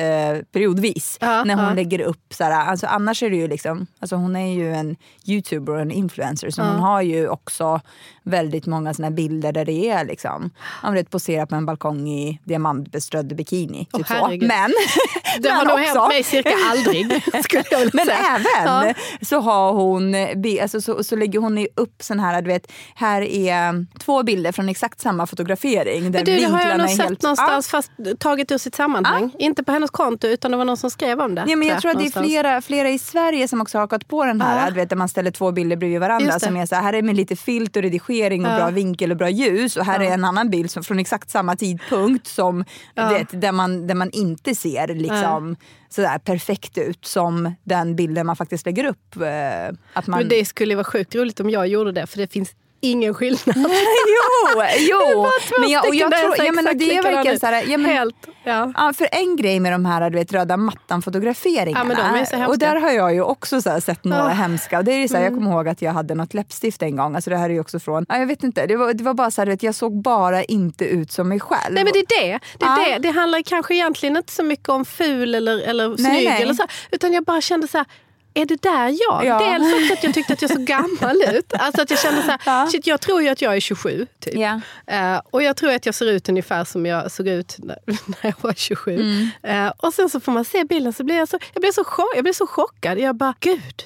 periodvis. 0.52 1.18
när 1.22 1.66
hon 1.66 1.76
lägger 1.76 2.02
upp, 2.02 2.34
såhär, 2.34 2.52
alltså, 2.52 2.88
annars 2.88 3.24
är 3.24 3.30
det 3.30 3.36
ju 3.36 3.48
liksom, 3.48 3.88
alltså, 4.00 4.16
hon 4.16 4.36
är 4.36 4.54
ju 4.54 4.74
en 4.74 4.96
youtuber 5.26 5.81
en 5.82 5.92
influencer. 5.92 6.50
Så 6.50 6.62
ja. 6.62 6.66
hon 6.66 6.80
har 6.80 7.02
ju 7.02 7.30
också 7.30 7.82
väldigt 8.24 8.66
många 8.66 8.94
såna 8.94 9.12
bilder 9.12 9.52
där 9.52 9.66
det 9.66 9.90
är 9.90 10.06
liksom, 10.06 10.52
man 10.84 10.94
vet, 10.94 11.10
posera 11.10 11.46
på 11.46 11.56
en 11.56 11.66
balkong 11.66 12.10
i 12.10 12.40
diamantbeströdd 12.44 13.36
bikini. 13.36 13.88
Typ 13.94 14.12
oh, 14.12 14.20
så. 14.20 14.28
Men, 14.28 14.74
det 15.40 15.50
har 15.50 15.66
nog 15.66 15.80
hänt 15.80 16.08
mig 16.08 16.24
cirka 16.24 16.54
aldrig. 16.72 17.24
Skulle 17.44 17.64
jag 17.72 17.94
men 17.94 18.06
säga. 18.06 18.18
även 18.36 18.88
ja. 18.88 18.94
så 19.22 19.40
har 19.40 19.74
hon, 19.74 20.16
alltså, 20.62 20.82
så, 20.82 21.04
så 21.04 21.16
lägger 21.16 21.40
hon 21.40 21.68
upp 21.76 22.04
sån 22.04 22.20
här, 22.20 22.42
du 22.42 22.48
vet, 22.48 22.72
här 22.96 23.22
är 23.22 23.86
två 24.00 24.24
bilder 24.24 24.52
från 24.52 24.70
exakt 24.70 25.02
samma 25.02 25.28
fotografering. 25.28 26.12
Där 26.12 26.20
men 26.20 26.26
du, 26.26 26.36
det 26.36 26.44
har 26.44 26.62
jag 26.62 26.78
nog 26.78 26.90
sett 26.90 27.00
helt, 27.00 27.22
någonstans 27.22 27.68
ah. 27.68 27.72
fast 27.72 27.92
taget 28.20 28.52
ur 28.52 28.58
sitt 28.58 28.76
sammanhang. 28.76 29.32
Ah. 29.34 29.38
Inte 29.40 29.64
på 29.64 29.72
hennes 29.72 29.90
konto 29.92 30.28
utan 30.28 30.52
det 30.52 30.58
var 30.58 30.66
någon 30.66 30.78
som 30.78 30.90
skrev 30.90 31.22
om 31.22 31.36
det. 31.36 31.46
Ja, 31.48 31.56
men 31.56 31.68
jag 31.68 31.82
tror 31.82 31.92
att 31.92 32.00
det 32.00 32.06
är 32.06 32.24
flera, 32.24 32.62
flera 32.62 32.90
i 32.90 33.00
Sverige 33.00 33.48
som 33.48 33.62
också 33.62 33.78
har 33.78 33.82
hakat 33.82 34.08
på 34.08 34.26
den 34.26 34.42
här, 34.42 34.68
ah. 34.68 34.70
du 34.70 34.76
vet, 34.76 34.90
där 34.90 34.98
man 34.98 35.10
ställer 35.10 35.32
två 35.32 35.52
bilder 35.52 35.71
bredvid 35.76 36.00
varandra. 36.00 36.40
Som 36.40 36.58
är 36.58 36.66
så 36.66 36.76
här, 36.76 36.82
här 36.82 36.94
är 36.94 37.02
med 37.02 37.16
lite 37.16 37.36
filt 37.36 37.76
och 37.76 37.82
redigering 37.82 38.46
och 38.46 38.52
ja. 38.52 38.56
bra 38.56 38.70
vinkel 38.70 39.12
och 39.12 39.18
bra 39.18 39.30
ljus. 39.30 39.78
Och 39.78 39.86
här 39.86 40.00
ja. 40.00 40.10
är 40.10 40.14
en 40.14 40.26
annan 40.26 40.50
bild 40.50 40.72
som, 40.72 40.84
från 40.84 41.00
exakt 41.00 41.30
samma 41.30 41.56
tidpunkt 41.56 42.28
som 42.28 42.66
ja. 42.96 43.10
vet, 43.10 43.42
där, 43.42 43.52
man, 43.52 43.88
där 43.88 43.96
man 43.96 44.10
inte 44.12 44.56
ser 44.56 44.88
liksom, 44.88 45.56
sådär 45.90 46.20
perfekt 46.20 46.78
ut 46.78 47.06
som 47.06 47.56
den 47.64 47.96
bilden 47.96 48.26
man 48.26 48.36
faktiskt 48.36 48.66
lägger 48.66 48.86
upp. 48.86 49.16
Eh, 49.16 49.76
att 49.94 50.08
man... 50.08 50.20
Men 50.20 50.30
det 50.30 50.46
skulle 50.46 50.76
vara 50.76 50.84
sjukt 50.84 51.16
roligt 51.16 51.40
om 51.40 51.50
jag 51.50 51.68
gjorde 51.68 51.92
det 51.92 52.08
för 52.08 52.18
det 52.18 52.34
finns 52.34 52.56
ingen 52.82 53.14
skillnad. 53.14 53.56
jo, 53.56 54.64
jo. 54.80 55.28
men 55.60 55.70
jag, 55.70 55.88
och 55.88 55.96
jag 55.96 56.12
tror, 56.12 56.46
ja, 56.46 56.52
men 56.52 56.78
det 56.78 56.98
är 56.98 57.04
verkligen 57.04 57.40
så 57.40 57.46
här, 57.46 57.64
ja, 57.68 57.78
men, 57.78 57.92
Helt, 57.92 58.16
ja. 58.44 58.74
ja. 58.76 58.94
för 58.94 59.08
en 59.12 59.36
grej 59.36 59.60
med 59.60 59.72
de 59.72 59.86
här 59.86 60.10
du 60.10 60.18
vet, 60.18 60.34
röda 60.34 60.58
mattan-fotograferingarna. 60.58 62.26
Ja, 62.32 62.48
och 62.48 62.58
där 62.58 62.76
har 62.76 62.92
jag 62.92 63.14
ju 63.14 63.22
också 63.22 63.62
så 63.62 63.82
sett 63.82 64.04
några 64.04 64.24
oh. 64.26 64.30
hemska. 64.30 64.78
Och 64.78 64.84
det 64.84 64.92
är 64.92 65.08
så 65.08 65.14
här, 65.14 65.22
mm. 65.22 65.34
Jag 65.34 65.44
kommer 65.44 65.58
ihåg 65.58 65.68
att 65.68 65.82
jag 65.82 65.92
hade 65.92 66.16
något 66.16 66.34
läppstift 66.34 66.82
en 66.82 66.96
gång. 66.96 67.16
Alltså 67.16 67.30
det 67.30 67.38
här 67.38 67.50
är 67.50 67.60
också 67.60 67.80
från, 67.80 68.06
ja, 68.10 68.18
jag 68.18 68.28
vet 68.28 68.44
inte, 68.44 68.66
det 68.66 68.76
var, 68.76 68.94
det 68.94 69.04
var 69.04 69.14
bara 69.14 69.32
så 69.32 69.42
här, 69.42 69.48
vet, 69.48 69.64
jag 69.64 69.76
såg 69.76 70.02
bara 70.02 70.44
inte 70.44 70.86
ut 70.86 71.12
som 71.12 71.30
mig 71.30 71.40
själv. 71.40 71.74
Nej 71.74 71.84
men 71.84 71.94
det 71.94 72.00
är 72.00 72.22
det. 72.24 72.40
Det, 72.58 72.66
är 72.66 72.94
det. 72.94 73.00
det 73.00 73.12
handlar 73.12 73.42
kanske 73.42 73.76
egentligen 73.76 74.18
inte 74.18 74.34
så 74.34 74.44
mycket 74.44 74.70
om 74.70 74.86
ful 74.86 75.36
eller, 75.36 75.62
eller 75.62 75.98
snygg. 75.98 76.12
Nej, 76.14 76.26
nej. 76.26 76.42
Eller 76.42 76.54
så, 76.54 76.64
utan 76.92 77.14
jag 77.14 77.24
bara 77.24 77.42
kände 77.42 77.68
så 77.68 77.78
här, 77.78 77.88
är 78.34 78.46
det 78.46 78.62
där 78.62 78.88
jag? 78.88 79.26
Ja. 79.26 79.40
Dels 79.40 79.74
också 79.74 79.94
att 79.94 80.04
jag 80.04 80.14
tyckte 80.14 80.34
att 80.34 80.42
jag 80.42 80.52
såg 80.52 80.66
gammal 80.66 81.24
ut. 81.34 81.54
Alltså 81.54 81.82
att 81.82 81.90
jag 81.90 82.00
kände 82.00 82.22
så 82.22 82.32
här, 82.32 82.42
ja. 82.46 82.68
shit, 82.72 82.88
jag 82.88 83.02
tror 83.02 83.22
ju 83.22 83.30
att 83.30 83.42
jag 83.42 83.56
är 83.56 83.60
27. 83.60 84.08
Typ. 84.20 84.34
Ja. 84.36 84.62
Uh, 84.92 85.22
och 85.32 85.44
jag 85.44 85.58
tror 85.58 85.72
att 85.72 85.86
jag 85.86 85.96
ser 85.96 86.06
ut 86.06 86.30
ungefär 86.30 86.64
som 86.64 86.86
jag 86.86 87.12
såg 87.12 87.28
ut 87.28 87.56
när, 87.58 87.78
när 87.86 88.18
jag 88.22 88.36
var 88.42 88.54
27. 88.54 88.96
Mm. 88.96 89.66
Uh, 89.66 89.74
och 89.78 89.94
sen 89.94 90.10
så 90.10 90.20
får 90.20 90.32
man 90.32 90.46
se 90.46 90.64
bilden 90.64 90.94
så 90.94 91.04
blir 91.04 91.16
jag 91.16 91.30
så, 91.30 91.40
jag 91.54 91.62
blir 91.62 91.72
så, 91.72 91.84
chock, 91.84 92.12
jag 92.16 92.24
blir 92.24 92.34
så 92.34 92.48
chockad. 92.48 93.00
Jag 93.00 93.16
bara, 93.16 93.34
gud. 93.40 93.84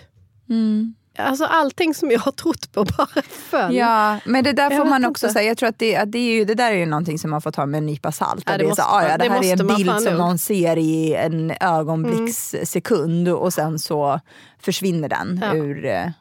Mm. 0.50 0.96
Alltså 1.18 1.46
allting 1.46 1.94
som 1.94 2.12
jag 2.12 2.20
har 2.20 2.32
trott 2.32 2.72
på 2.72 2.84
bara 2.84 3.22
föll. 3.30 3.76
Ja, 3.76 4.20
men 4.26 4.44
det 4.44 4.54
där 4.54 4.70
får 4.78 4.86
man 4.86 5.06
också 5.06 5.30
säga. 5.30 5.48
Jag 5.48 5.58
tror 5.58 5.70
att 5.70 5.80
det, 5.80 5.96
att 5.96 6.12
det, 6.12 6.18
är 6.18 6.34
ju, 6.34 6.46
det 6.46 6.56
där 6.56 6.72
är 6.72 6.76
ju 6.76 6.86
någonting 6.86 7.20
som 7.20 7.32
man 7.32 7.42
får 7.42 7.52
ta 7.52 7.66
med 7.66 7.78
en 7.78 7.86
nypa 7.86 8.12
salt. 8.12 8.44
Ja, 8.46 8.52
det, 8.52 8.58
det, 8.58 8.68
måste, 8.68 8.84
så, 8.84 8.90
ah, 8.90 9.04
ja, 9.04 9.18
det, 9.18 9.24
det 9.24 9.30
här 9.30 9.44
är 9.44 9.60
en 9.60 9.68
bild 9.68 10.02
som 10.02 10.14
någon 10.14 10.40
ser 10.40 10.78
i 10.78 11.14
en 11.14 11.54
ögonblickssekund 11.62 13.28
mm. 13.28 13.40
och 13.40 13.54
sen 13.54 13.80
så 13.80 14.20
försvinner 14.60 15.10
den 15.10 15.42
ja. 15.44 15.56
ur, 15.56 16.14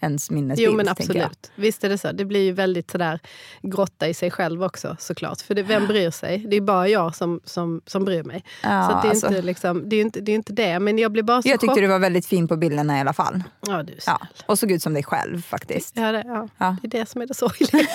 ens 0.00 0.30
minnesbild. 0.30 0.70
Jo 0.70 0.76
men 0.76 0.88
absolut. 0.88 1.50
Visst 1.54 1.84
är 1.84 1.88
det 1.88 1.98
så. 1.98 2.12
Det 2.12 2.24
blir 2.24 2.40
ju 2.40 2.52
väldigt 2.52 2.90
sådär 2.90 3.20
grotta 3.62 4.08
i 4.08 4.14
sig 4.14 4.30
själv 4.30 4.64
också 4.64 4.96
såklart. 4.98 5.40
För 5.40 5.54
det, 5.54 5.62
vem 5.62 5.86
bryr 5.86 6.10
sig? 6.10 6.38
Det 6.38 6.56
är 6.56 6.60
bara 6.60 6.88
jag 6.88 7.16
som, 7.16 7.40
som, 7.44 7.82
som 7.86 8.04
bryr 8.04 8.22
mig. 8.22 8.44
Ja, 8.62 8.88
så 8.88 8.92
det, 8.92 9.08
är 9.08 9.10
alltså. 9.10 9.26
inte 9.26 9.42
liksom, 9.42 9.88
det, 9.88 9.96
är 9.96 10.00
inte, 10.00 10.20
det 10.20 10.32
är 10.32 10.36
inte 10.36 10.52
det. 10.52 10.78
Men 10.78 10.98
jag 10.98 11.12
blir 11.12 11.22
bara 11.22 11.42
så 11.42 11.48
Jag 11.48 11.60
tyckte 11.60 11.74
chock. 11.74 11.80
du 11.80 11.86
var 11.86 11.98
väldigt 11.98 12.26
fin 12.26 12.48
på 12.48 12.56
bilderna 12.56 12.98
i 12.98 13.00
alla 13.00 13.12
fall. 13.12 13.42
Ja, 13.66 13.82
du 13.82 13.92
är 13.92 13.98
ja, 14.06 14.20
Och 14.46 14.58
såg 14.58 14.72
ut 14.72 14.82
som 14.82 14.94
dig 14.94 15.02
själv 15.02 15.42
faktiskt. 15.42 15.96
Ja, 15.96 16.12
det, 16.12 16.24
ja. 16.26 16.48
ja. 16.58 16.76
det 16.82 16.96
är 16.96 17.00
det 17.00 17.08
som 17.08 17.22
är 17.22 17.26
det 17.26 17.34
sorgliga. 17.34 17.70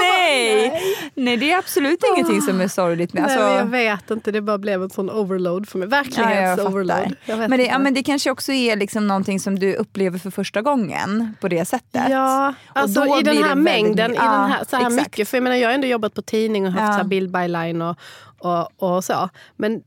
nej. 0.00 0.70
nej! 0.70 0.82
Nej, 1.14 1.36
det 1.36 1.52
är 1.52 1.58
absolut 1.58 2.02
oh. 2.02 2.08
ingenting 2.14 2.42
som 2.42 2.60
är 2.60 2.68
sorgligt. 2.68 3.12
Med. 3.12 3.24
Alltså... 3.24 3.40
Nej, 3.40 3.56
jag 3.56 3.66
vet 3.66 4.10
inte, 4.10 4.30
det 4.30 4.40
bara 4.40 4.58
blev 4.58 4.82
en 4.82 4.90
sån 4.90 5.10
overload 5.10 5.68
för 5.68 5.78
mig. 5.78 5.88
Verklighetsoverload. 5.88 7.16
Ja, 7.24 7.36
men, 7.36 7.50
det, 7.50 7.64
ja, 7.64 7.78
men 7.78 7.94
det 7.94 8.02
kanske 8.02 8.30
också 8.30 8.52
är 8.52 8.76
liksom 8.76 9.06
någonting 9.06 9.35
som 9.40 9.58
du 9.58 9.74
upplever 9.74 10.18
för 10.18 10.30
första 10.30 10.62
gången 10.62 11.34
på 11.40 11.48
det 11.48 11.64
sättet. 11.64 12.08
Ja, 12.10 12.54
alltså 12.72 13.18
i 13.20 13.22
den 13.22 13.36
här 13.36 13.54
mängden, 13.54 13.96
väldigt, 13.96 14.22
i 14.22 14.24
den 14.24 14.50
här, 14.50 14.64
så 14.70 14.76
här 14.76 14.90
mycket. 14.90 15.28
För 15.28 15.36
jag 15.36 15.42
menar, 15.42 15.56
jag 15.56 15.68
har 15.68 15.74
ändå 15.74 15.86
jobbat 15.86 16.14
på 16.14 16.22
tidning 16.22 16.66
och 16.66 16.72
haft 16.72 16.98
ja. 16.98 17.02
så 17.02 17.08
bildbyline 17.08 17.82
och, 17.82 17.96
och, 18.38 18.82
och 18.82 19.04
så. 19.04 19.28
Men 19.56 19.82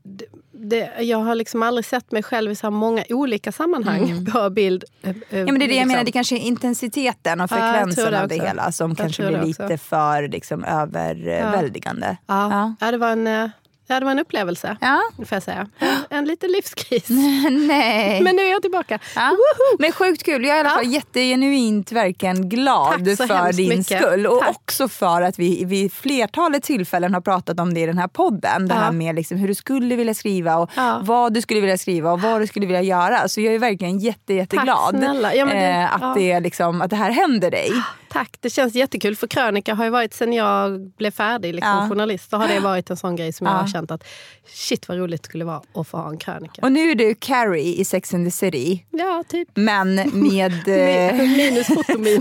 det, 0.52 0.90
jag 1.00 1.18
har 1.18 1.34
liksom 1.34 1.62
aldrig 1.62 1.84
sett 1.84 2.12
mig 2.12 2.22
själv 2.22 2.52
i 2.52 2.56
så 2.56 2.66
här 2.66 2.70
många 2.70 3.04
olika 3.08 3.52
sammanhang 3.52 4.10
mm. 4.10 4.26
på 4.26 4.50
bild. 4.50 4.84
Äh, 5.02 5.10
ja, 5.10 5.22
men 5.30 5.46
det 5.46 5.50
är 5.50 5.54
det 5.54 5.58
liksom. 5.58 5.78
jag 5.78 5.88
menar, 5.88 6.04
det 6.04 6.12
kanske 6.12 6.36
är 6.36 6.40
intensiteten 6.40 7.40
och 7.40 7.50
frekvensen 7.50 8.12
ja, 8.12 8.22
av 8.22 8.28
det 8.28 8.34
hela 8.34 8.72
som 8.72 8.90
jag 8.90 8.98
kanske 8.98 9.26
blir 9.28 9.42
lite 9.42 9.78
för 9.78 10.28
liksom, 10.28 10.64
överväldigande. 10.64 12.16
Ja. 12.26 12.50
Ja. 12.50 12.74
ja. 12.80 12.90
det 12.90 12.98
var 12.98 13.10
en 13.10 13.26
eh, 13.26 13.50
Ja, 13.90 14.00
det 14.00 14.04
var 14.04 14.12
en 14.12 14.18
upplevelse, 14.18 14.76
ja. 14.80 15.00
får 15.16 15.26
jag 15.30 15.42
säga. 15.42 15.66
En 16.10 16.24
liten 16.24 16.50
livskris. 16.50 17.04
Nej. 17.50 18.22
Men 18.22 18.36
nu 18.36 18.42
är 18.42 18.50
jag 18.50 18.62
tillbaka. 18.62 18.98
Ja. 19.14 19.32
Men 19.78 19.92
sjukt 19.92 20.24
kul. 20.24 20.44
Jag 20.44 20.52
är 20.52 20.56
i 20.56 20.60
alla 20.60 20.70
fall 20.70 20.84
ja. 20.84 20.90
jättegenuint 20.90 21.92
verkligen 21.92 22.48
glad 22.48 23.16
för 23.16 23.52
din 23.52 23.68
mycket. 23.68 24.02
skull. 24.02 24.26
Och 24.26 24.38
Tack. 24.40 24.48
också 24.48 24.88
för 24.88 25.22
att 25.22 25.38
vi 25.38 25.64
vid 25.64 25.92
flertalet 25.92 26.62
tillfällen 26.62 27.14
har 27.14 27.20
pratat 27.20 27.60
om 27.60 27.74
det 27.74 27.80
i 27.80 27.86
den 27.86 27.98
här 27.98 28.08
podden. 28.08 28.68
Det 28.68 28.74
här 28.74 28.92
med 28.92 29.14
liksom 29.14 29.38
hur 29.38 29.48
du 29.48 29.54
skulle 29.54 29.96
vilja 29.96 30.14
skriva 30.14 30.56
och 30.56 30.70
vad 31.02 31.34
du 31.34 31.40
skulle 31.40 31.60
vilja 31.60 31.78
skriva 31.78 32.12
och 32.12 32.20
vad 32.20 32.40
du 32.40 32.46
skulle 32.46 32.66
vilja 32.66 32.82
göra. 32.82 33.28
Så 33.28 33.40
jag 33.40 33.54
är 33.54 33.58
verkligen 33.58 33.98
jätte, 33.98 34.34
jätteglad 34.34 35.00
Tack, 35.00 35.34
ja, 35.34 35.46
det, 35.46 35.56
eh, 35.56 36.02
att, 36.02 36.14
det 36.14 36.40
liksom, 36.40 36.82
att 36.82 36.90
det 36.90 36.96
här 36.96 37.10
händer 37.10 37.50
dig. 37.50 37.72
Tack, 38.12 38.36
det 38.40 38.50
känns 38.50 38.74
jättekul. 38.74 39.16
För 39.16 39.26
krönika 39.26 39.74
har 39.74 39.84
ju 39.84 39.90
varit 39.90 40.14
sen 40.14 40.32
jag 40.32 40.80
blev 40.80 41.10
färdig 41.10 41.54
liksom, 41.54 41.70
ja. 41.70 41.88
journalist. 41.88 42.30
Så 42.30 42.36
har 42.36 42.48
det 42.48 42.60
varit 42.60 42.90
en 42.90 42.96
sån 42.96 43.16
grej 43.16 43.32
som 43.32 43.46
jag 43.46 43.54
har 43.54 43.66
känt 43.66 43.90
att 43.90 44.04
shit 44.46 44.88
vad 44.88 44.98
roligt 44.98 45.22
det 45.22 45.28
skulle 45.28 45.44
vara 45.44 45.62
att 45.74 45.88
få 45.88 45.96
ha 45.96 46.10
en 46.10 46.18
krönika. 46.18 46.62
Och 46.62 46.72
nu 46.72 46.90
är 46.90 46.94
du 46.94 47.14
Carrie 47.14 47.80
i 47.80 47.84
Sex 47.84 48.14
and 48.14 48.26
the 48.26 48.30
City. 48.30 48.86
Ja, 48.90 49.24
typ. 49.28 49.48
Men 49.54 49.94
med, 50.12 50.52
Minus 51.14 51.68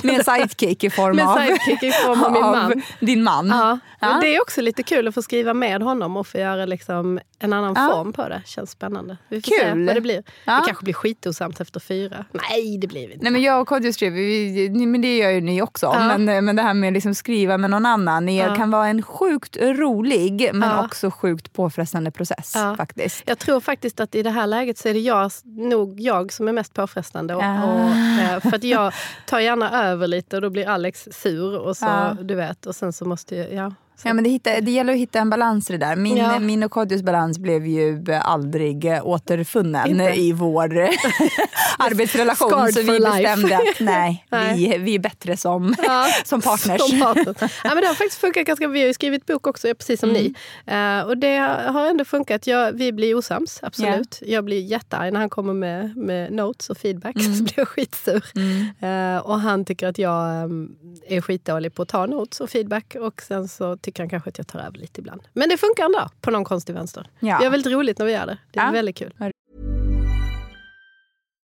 med 0.03 0.25
sidekick 0.25 0.83
i 0.83 0.89
form, 0.89 1.15
med 1.15 1.27
av, 1.27 1.37
sidekick 1.37 1.83
i 1.83 1.91
form 1.91 2.23
av, 2.23 2.31
min 2.31 2.41
man. 2.41 2.81
din 2.99 3.23
man. 3.23 3.47
Ja. 3.47 3.79
ja. 3.99 4.19
Det 4.21 4.35
är 4.35 4.41
också 4.41 4.61
lite 4.61 4.83
kul 4.83 5.07
att 5.07 5.13
få 5.13 5.21
skriva 5.21 5.53
med 5.53 5.81
honom 5.81 6.17
och 6.17 6.27
få 6.27 6.37
göra 6.37 6.65
liksom 6.65 7.19
en 7.39 7.53
annan 7.53 7.73
ja. 7.77 7.89
form 7.93 8.13
på 8.13 8.29
det. 8.29 8.41
Känns 8.45 8.71
spännande. 8.71 9.17
Vi 9.29 9.41
får 9.41 9.51
kul. 9.51 9.59
se 9.59 9.85
vad 9.85 9.95
det 9.95 10.01
blir. 10.01 10.23
Ja. 10.45 10.59
Det 10.59 10.65
kanske 10.65 10.83
blir 10.83 10.93
skitosamt 10.93 11.59
efter 11.59 11.79
fyra. 11.79 12.25
Nej, 12.31 12.77
det 12.77 12.87
blir 12.87 13.11
inte. 13.11 13.23
Nej, 13.23 13.31
men 13.31 13.41
jag 13.41 13.61
och 13.61 13.67
Kodjo 13.67 13.93
skrev, 13.93 14.13
men 14.71 15.01
det 15.01 15.17
gör 15.17 15.29
ju 15.29 15.41
ni 15.41 15.61
också. 15.61 15.78
Ja. 15.85 16.17
Men, 16.17 16.45
men 16.45 16.55
det 16.55 16.61
här 16.61 16.73
med 16.73 16.87
att 16.87 16.93
liksom 16.93 17.15
skriva 17.15 17.57
med 17.57 17.69
någon 17.69 17.85
annan 17.85 18.29
er 18.29 18.55
kan 18.55 18.71
vara 18.71 18.87
en 18.87 19.01
sjukt 19.01 19.57
rolig 19.61 20.49
men 20.53 20.79
också 20.79 21.11
sjukt 21.11 21.53
påfrestande 21.53 22.11
process. 22.11 22.55
faktiskt. 22.77 23.23
Jag 23.25 23.39
tror 23.39 23.59
faktiskt 23.59 23.99
att 23.99 24.15
i 24.15 24.23
det 24.23 24.29
här 24.29 24.47
läget 24.47 24.77
så 24.77 24.89
är 24.89 24.93
det 24.93 24.99
jag, 24.99 25.31
nog 25.43 25.99
jag 25.99 26.33
som 26.33 26.47
är 26.47 26.53
mest 26.53 26.73
påfrestande. 26.73 27.35
Och, 27.35 27.43
och 27.43 27.89
eh, 27.89 28.39
för 28.39 28.55
att 28.55 28.63
jag 28.63 28.93
tar 29.25 29.39
gärna 29.39 29.83
över 29.83 30.07
lite 30.07 30.35
och 30.35 30.41
då 30.41 30.49
blir 30.49 30.67
Alex 30.67 31.07
sur. 31.11 31.59
Och 31.59 31.77
så, 31.77 32.17
du 32.21 32.35
vet, 32.35 32.65
och 32.65 32.75
sen 32.75 32.93
så 32.93 33.05
måste 33.05 33.35
jag, 33.35 33.53
ja, 33.53 33.73
Ja, 34.03 34.13
men 34.13 34.23
det, 34.23 34.29
hitta, 34.29 34.61
det 34.61 34.71
gäller 34.71 34.93
att 34.93 34.99
hitta 34.99 35.19
en 35.19 35.29
balans 35.29 35.69
i 35.69 35.73
det 35.73 35.85
där. 35.85 35.95
Min, 35.95 36.17
ja. 36.17 36.39
min 36.39 36.63
och 36.63 36.71
Kodjos 36.71 37.01
balans 37.01 37.39
blev 37.39 37.67
ju 37.67 38.05
aldrig 38.21 38.99
återfunnen 39.03 39.87
Inte. 39.87 40.03
i 40.03 40.31
vår 40.31 40.73
arbetsrelation. 41.77 42.49
Scarred 42.49 42.73
så 42.73 42.81
vi 42.81 42.99
bestämde 42.99 43.57
att 43.57 43.79
nej, 43.79 44.25
nej. 44.31 44.57
Vi, 44.57 44.77
vi 44.77 44.95
är 44.95 44.99
bättre 44.99 45.37
som, 45.37 45.75
ja. 45.83 46.07
som 46.25 46.41
partners. 46.41 46.81
Som 46.81 46.99
partner. 46.99 47.35
ja, 47.39 47.69
men 47.73 47.81
det 47.81 47.87
har 47.87 47.95
faktiskt 47.95 48.21
funkat 48.21 48.45
ganska 48.45 48.67
Vi 48.67 48.79
har 48.79 48.87
ju 48.87 48.93
skrivit 48.93 49.25
bok 49.25 49.47
också, 49.47 49.67
precis 49.75 49.99
som 49.99 50.09
mm. 50.09 50.21
ni. 50.21 50.27
Uh, 50.73 51.07
och 51.07 51.17
det 51.17 51.37
har 51.67 51.85
ändå 51.85 52.05
funkat. 52.05 52.47
Jag, 52.47 52.71
vi 52.71 52.91
blir 52.91 53.15
osams, 53.15 53.59
absolut. 53.63 54.19
Yeah. 54.21 54.33
Jag 54.33 54.45
blir 54.45 54.61
jättearg 54.61 55.13
när 55.13 55.19
han 55.19 55.29
kommer 55.29 55.53
med, 55.53 55.97
med 55.97 56.31
notes 56.31 56.69
och 56.69 56.77
feedback. 56.77 57.15
Mm. 57.15 57.35
Så 57.35 57.43
blir 57.43 57.53
jag 57.59 57.67
skitsur. 57.67 58.25
Mm. 58.35 59.15
Uh, 59.15 59.21
och 59.21 59.39
han 59.39 59.65
tycker 59.65 59.87
att 59.87 59.97
jag 59.97 60.45
um, 60.45 60.75
är 61.07 61.21
skitdålig 61.21 61.73
på 61.73 61.81
att 61.81 61.87
ta 61.87 62.05
notes 62.05 62.39
och 62.39 62.49
feedback. 62.49 62.95
Och 62.99 63.21
sen 63.21 63.47
så 63.47 63.77
tycker 63.89 64.03
han 64.03 64.09
kanske 64.09 64.29
att 64.29 64.37
jag 64.37 64.47
tar 64.47 64.59
över 64.59 64.77
lite 64.77 65.01
ibland. 65.01 65.21
Men 65.33 65.49
det 65.49 65.57
funkar 65.57 65.85
ändå 65.85 66.09
på 66.21 66.31
någon 66.31 66.43
konstig 66.43 66.73
vänster. 66.73 67.09
Ja. 67.19 67.37
Vi 67.37 67.43
har 67.43 67.51
väldigt 67.51 67.73
roligt 67.73 67.99
när 67.99 68.05
vi 68.05 68.11
gör 68.11 68.25
det. 68.25 68.37
Det 68.51 68.59
är 68.59 68.65
ja. 68.65 68.71
väldigt 68.71 68.97
kul. 68.97 69.13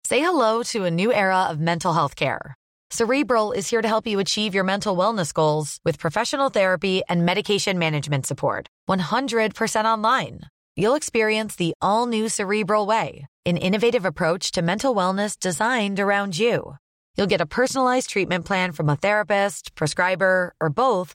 Say 0.09 0.21
hello 0.21 0.63
to 0.65 0.85
a 0.85 0.91
new 0.91 1.11
era 1.11 1.51
of 1.51 1.59
mental 1.59 1.95
health 1.95 2.15
care. 2.15 2.55
Cerebral 2.91 3.53
is 3.57 3.71
here 3.71 3.83
to 3.83 3.89
help 3.89 4.07
you 4.07 4.21
achieve 4.21 4.55
your 4.55 4.65
mental 4.65 4.97
wellness 4.97 5.33
goals 5.35 5.79
with 5.85 5.99
professional 5.99 6.51
therapy 6.51 7.03
and 7.09 7.25
medication 7.25 7.79
management 7.79 8.27
support. 8.27 8.67
100% 8.91 9.85
online. 9.85 10.41
You'll 10.77 10.97
experience 10.97 11.57
the 11.57 11.73
all 11.81 12.07
new 12.07 12.29
Cerebral 12.29 12.87
way, 12.87 13.27
an 13.47 13.57
innovative 13.57 14.05
approach 14.05 14.53
to 14.53 14.63
mental 14.63 14.95
wellness 14.95 15.39
designed 15.39 15.99
around 15.99 16.39
you. 16.39 16.77
You'll 17.17 17.31
get 17.31 17.41
a 17.41 17.47
personalized 17.47 18.11
treatment 18.11 18.45
plan 18.47 18.73
from 18.73 18.89
a 18.89 18.97
therapist, 18.97 19.75
prescriber, 19.75 20.55
or 20.61 20.71
both 20.71 21.15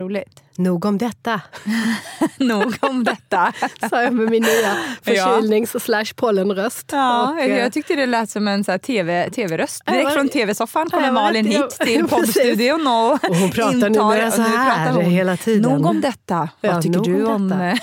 Roligt. 0.00 0.42
Nog 0.56 0.84
om 0.84 0.98
detta. 0.98 1.40
Nog 2.36 2.76
om 2.80 3.04
detta. 3.04 3.52
Sa 3.90 4.02
jag 4.02 4.12
med 4.12 4.30
min 4.30 4.42
nya 4.42 4.76
förkylnings 5.02 5.74
ja. 5.74 5.80
slash 5.80 6.14
pollenröst. 6.16 6.88
Ja, 6.92 7.30
och, 7.30 7.40
jag 7.40 7.64
eh, 7.64 7.70
tyckte 7.70 7.94
det 7.94 8.06
lät 8.06 8.30
som 8.30 8.48
en 8.48 8.64
TV, 8.64 9.30
tv-röst. 9.30 9.86
Direkt 9.86 10.04
var, 10.04 10.10
från 10.10 10.28
tv-soffan 10.28 10.90
kommer 10.90 11.12
Malin 11.12 11.46
hit 11.46 11.70
till 11.70 12.04
poddstudion 12.08 12.86
och, 12.86 13.12
och 13.12 13.36
hon 13.36 13.50
pratar 13.50 13.90
numera 13.90 14.30
så 14.30 14.42
här 14.42 14.92
hon, 14.92 15.04
hela 15.04 15.36
tiden. 15.36 15.72
Nog 15.72 15.86
om 15.86 16.00
detta. 16.00 16.48
Ja, 16.60 16.72
Vad 16.72 16.82
tycker 16.82 17.00
du 17.00 17.24
om... 17.24 17.34
om 17.34 17.78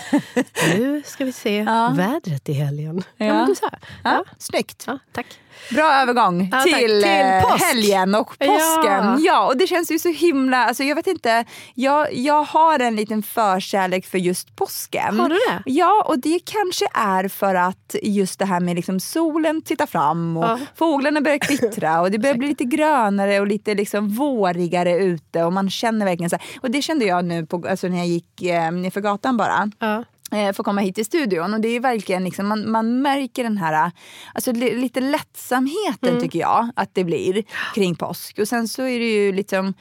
nu 0.78 1.04
ska 1.06 1.26
vi 1.26 1.32
se 1.32 1.58
ja. 1.58 1.94
vädret 1.96 2.50
i 2.50 2.54
helgen. 2.54 3.04
Ja. 3.18 3.26
Ja, 3.26 3.34
men 3.34 3.46
du 3.46 3.56
sa. 3.56 3.70
Ja. 4.04 4.24
Snyggt. 4.38 4.84
Ja, 4.88 5.00
tack. 5.12 5.40
Bra 5.72 5.94
övergång 5.94 6.50
ja, 6.52 6.62
till, 6.62 6.74
till 6.74 7.04
eh, 7.04 7.58
helgen 7.58 8.16
och 8.16 8.28
påsken. 8.28 9.04
Ja. 9.04 9.18
ja. 9.20 9.48
och 9.48 9.58
det 9.58 9.68
känns 9.68 9.92
ju 9.92 10.00
så 10.00 10.10
himla... 10.10 10.66
Alltså 10.66 10.84
jag 10.84 10.96
vet 10.96 11.08
inte, 11.08 11.46
jag, 11.74 12.14
jag 12.14 12.44
har 12.44 12.80
en 12.80 12.96
liten 12.96 13.24
förkärlek 13.24 14.06
för 14.06 14.18
just 14.18 14.56
påsken. 14.56 15.20
Har 15.20 15.30
du 15.30 15.36
det? 15.36 15.62
Ja, 15.66 16.06
och 16.08 16.20
det 16.20 16.40
kanske 16.46 16.86
är 16.94 17.28
för 17.28 17.56
att 17.56 17.96
just 18.04 18.40
det 18.40 18.46
här 18.46 18.60
med 18.60 18.76
liksom 18.76 19.00
solen 19.00 19.62
tittar 19.62 19.86
fram 19.86 20.38
och 20.38 20.44
ja. 20.44 20.60
fåglarna 20.76 21.22
börjar 21.22 21.38
kvittra 21.38 22.02
och 22.02 22.12
det 22.12 22.20
börjar 22.20 22.36
bli 22.36 22.48
lite 22.48 22.64
grönare 22.64 23.40
och 23.40 23.48
lite 23.48 23.76
liksom 23.76 24.10
vårigare 24.10 24.98
ute 24.98 25.44
och 25.44 25.54
man 25.54 25.70
känner 25.70 26.06
verkligen 26.06 26.30
så 26.30 26.36
här. 26.36 26.60
Och 26.62 26.72
det 26.72 26.82
kände 26.82 27.06
jag 27.06 27.26
nu 27.26 27.46
på, 27.46 27.64
alltså 27.70 27.88
när 27.88 27.98
jag 27.98 28.08
gick 28.08 28.42
eh, 28.42 28.92
för 28.92 29.02
gatan 29.02 29.38
bara. 29.38 29.72
Ja 29.80 30.04
få 30.54 30.64
komma 30.64 30.82
hit 30.82 30.96
till 30.96 31.06
studion. 31.06 31.54
Och 31.54 31.62
det 31.62 31.68
är 31.68 31.80
verkligen 31.80 32.24
liksom, 32.24 32.48
man, 32.48 32.72
man 32.72 33.02
märker 33.02 33.44
den 33.44 33.58
här 33.58 33.92
alltså, 34.34 34.52
lite 34.52 35.00
lättsamheten 35.00 36.10
mm. 36.10 36.22
tycker 36.22 36.40
jag 36.40 36.70
att 36.76 36.96
det 36.96 37.04
blir 37.04 37.44
kring 37.76 37.96
påsk. 37.96 38.40
Och 38.40 38.48
sen 38.48 38.68
så 38.68 38.82
är 38.82 39.00
det 39.00 39.14
ju 39.14 39.32
liksom 39.32 39.74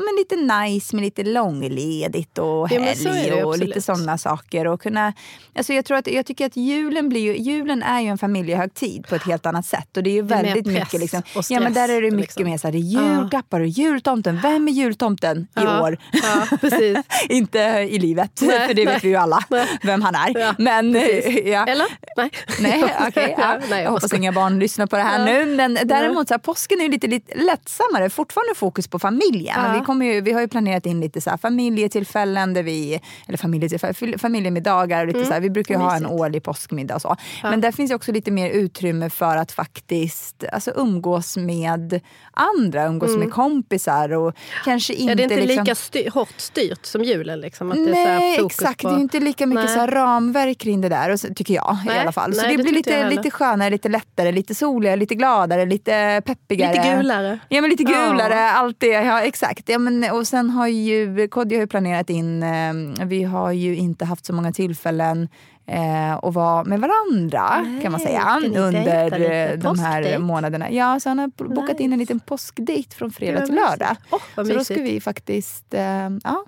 men 0.00 0.16
lite 0.16 0.36
nice 0.36 0.96
med 0.96 1.02
lite 1.02 1.22
långledigt 1.22 2.38
och 2.38 2.68
helg 2.68 3.28
ja, 3.28 3.46
och 3.46 3.58
lite 3.58 3.82
sådana 3.82 4.18
saker. 4.18 4.66
Och 4.66 4.80
kunna, 4.80 5.12
alltså 5.54 5.72
jag, 5.72 5.84
tror 5.84 5.96
att, 5.96 6.06
jag 6.06 6.26
tycker 6.26 6.46
att 6.46 6.56
julen, 6.56 7.08
blir 7.08 7.20
ju, 7.20 7.36
julen 7.36 7.82
är 7.82 8.00
ju 8.00 8.08
en 8.08 8.18
familjehögtid 8.18 9.06
på 9.08 9.14
ett 9.14 9.22
helt 9.22 9.46
annat 9.46 9.66
sätt. 9.66 9.96
Och 9.96 10.02
det 10.02 10.10
är 10.10 10.14
ju 10.14 10.22
det 10.22 10.34
är 10.34 10.42
väldigt 10.42 10.66
mycket 10.66 11.00
liksom, 11.00 11.22
ja, 11.48 11.60
men 11.60 11.72
där 11.72 11.88
är 11.88 12.02
det 12.02 12.10
mycket 12.10 12.36
liksom. 12.36 12.44
mer 12.44 12.58
så 12.58 12.66
här, 12.66 12.72
det 12.72 12.78
är 12.78 13.18
julklappar 13.18 13.60
och 13.60 13.66
jultomten. 13.66 14.40
Vem 14.42 14.68
är 14.68 14.72
jultomten 14.72 15.46
i 15.56 15.66
år? 15.66 15.98
Ja, 16.12 16.56
precis. 16.60 16.98
Inte 17.28 17.58
i 17.90 17.98
livet, 17.98 18.40
nej, 18.42 18.66
för 18.66 18.74
det 18.74 18.86
vet 18.86 19.04
vi 19.04 19.08
ju 19.08 19.16
alla. 19.16 19.44
Nej. 19.48 19.66
vem 19.82 20.02
han 20.02 20.14
är. 20.14 20.38
Ja, 20.38 20.54
men, 20.58 20.92
ja. 21.44 21.66
Eller? 21.66 21.86
Nej. 22.16 22.30
Nej, 22.60 22.84
okay, 23.08 23.34
ja. 23.38 23.58
Nej, 23.70 23.82
jag 23.82 23.90
hoppas 23.90 24.14
inga 24.14 24.32
barn 24.32 24.58
lyssnar 24.58 24.86
på 24.86 24.96
det 24.96 25.02
här 25.02 25.24
nu. 25.24 25.56
Men 25.56 25.78
däremot, 25.84 26.28
så 26.28 26.34
här, 26.34 26.38
påsken 26.38 26.80
är 26.80 26.88
lite, 26.88 27.06
lite 27.06 27.38
lättsammare. 27.38 28.10
Fortfarande 28.10 28.54
fokus 28.54 28.88
på 28.88 28.98
familjen. 28.98 29.56
Vi, 29.90 29.92
kommer 29.92 30.06
ju, 30.06 30.20
vi 30.20 30.32
har 30.32 30.40
ju 30.40 30.48
planerat 30.48 30.86
in 30.86 31.00
lite 31.00 31.20
så 31.20 31.30
här, 31.30 31.36
familjetillfällen, 31.36 32.54
där 32.54 32.62
vi, 32.62 33.00
eller 33.28 33.38
familjetillfällen, 33.38 34.18
familjemiddagar. 34.18 35.06
Lite 35.06 35.18
mm. 35.18 35.28
så 35.28 35.34
här, 35.34 35.40
vi 35.40 35.50
brukar 35.50 35.74
ju 35.74 35.80
ha 35.80 35.96
en 35.96 36.06
årlig 36.06 36.42
påskmiddag 36.42 36.94
och 36.94 37.02
så. 37.02 37.16
Men 37.42 37.60
där 37.60 37.72
finns 37.72 37.90
också 37.90 38.12
lite 38.12 38.30
mer 38.30 38.50
utrymme 38.50 39.10
för 39.10 39.36
att 39.36 39.52
faktiskt 39.52 40.44
alltså, 40.52 40.72
umgås 40.76 41.36
med 41.36 42.00
andra, 42.32 42.84
umgås 42.84 43.08
mm. 43.08 43.20
med 43.20 43.30
kompisar. 43.30 44.12
Och 44.12 44.34
kanske 44.64 44.94
inte, 44.94 45.12
ja, 45.12 45.14
det 45.14 45.22
är 45.22 45.24
inte 45.24 45.36
liksom... 45.36 45.64
lika 45.64 45.74
styr, 45.74 46.10
hårt 46.10 46.34
styrt 46.36 46.86
som 46.86 47.04
julen. 47.04 47.40
Liksom, 47.40 47.70
att 47.70 47.78
nej, 47.78 47.86
det 47.86 48.00
är 48.00 48.38
så 48.38 48.46
exakt. 48.46 48.82
På... 48.82 48.88
Det 48.88 48.94
är 48.94 49.00
inte 49.00 49.20
lika 49.20 49.46
mycket 49.46 49.70
så 49.70 49.86
ramverk 49.86 50.58
kring 50.58 50.80
det 50.80 50.88
där, 50.88 51.34
tycker 51.34 51.54
jag. 51.54 51.78
Nej, 51.86 51.96
i 51.96 51.98
alla 51.98 52.12
fall. 52.12 52.34
Så 52.34 52.42
nej, 52.42 52.50
det, 52.50 52.56
det 52.56 52.62
blir 52.62 52.72
lite, 52.72 53.10
lite 53.10 53.30
skönare, 53.30 53.70
lite 53.70 53.88
lättare, 53.88 54.32
lite 54.32 54.54
soligare, 54.54 54.96
lite 54.96 55.14
gladare, 55.14 55.66
lite 55.66 56.22
peppigare. 56.24 56.72
Lite 56.72 56.96
gulare. 56.96 57.38
Ja, 57.48 57.60
men 57.60 57.70
lite 57.70 57.84
gulare. 57.84 58.34
Ja. 58.34 58.50
Allt 58.50 58.80
det. 58.80 58.86
Ja, 58.86 59.20
exakt. 59.20 59.69
Ja, 59.70 59.78
men, 59.78 60.10
och 60.12 60.26
sen 60.26 60.50
har 60.50 60.66
ju 60.66 61.28
Kodjo 61.28 61.58
har 61.58 61.60
ju 61.60 61.66
planerat 61.66 62.10
in, 62.10 62.42
eh, 62.42 63.06
vi 63.06 63.22
har 63.22 63.52
ju 63.52 63.76
inte 63.76 64.04
haft 64.04 64.26
så 64.26 64.32
många 64.32 64.52
tillfällen 64.52 65.28
eh, 65.66 66.14
och 66.14 66.34
vara 66.34 66.64
med 66.64 66.80
varandra 66.80 67.62
Nej, 67.62 67.82
kan 67.82 67.92
man 67.92 68.00
säga 68.00 68.40
under 68.56 69.56
de 69.56 69.78
här 69.78 70.18
månaderna. 70.18 70.70
Ja, 70.70 71.00
så 71.00 71.08
han 71.08 71.18
har 71.18 71.28
bokat 71.28 71.68
nice. 71.68 71.82
in 71.82 71.92
en 71.92 71.98
liten 71.98 72.20
påskdejt 72.20 72.94
från 72.94 73.10
fredag 73.10 73.46
till 73.46 73.54
lördag. 73.54 73.96
Oh, 74.10 74.20
så 74.34 74.42
då 74.42 74.64
ska 74.64 74.74
vi 74.74 75.00
faktiskt 75.00 75.74
eh, 75.74 76.10
ja, 76.24 76.44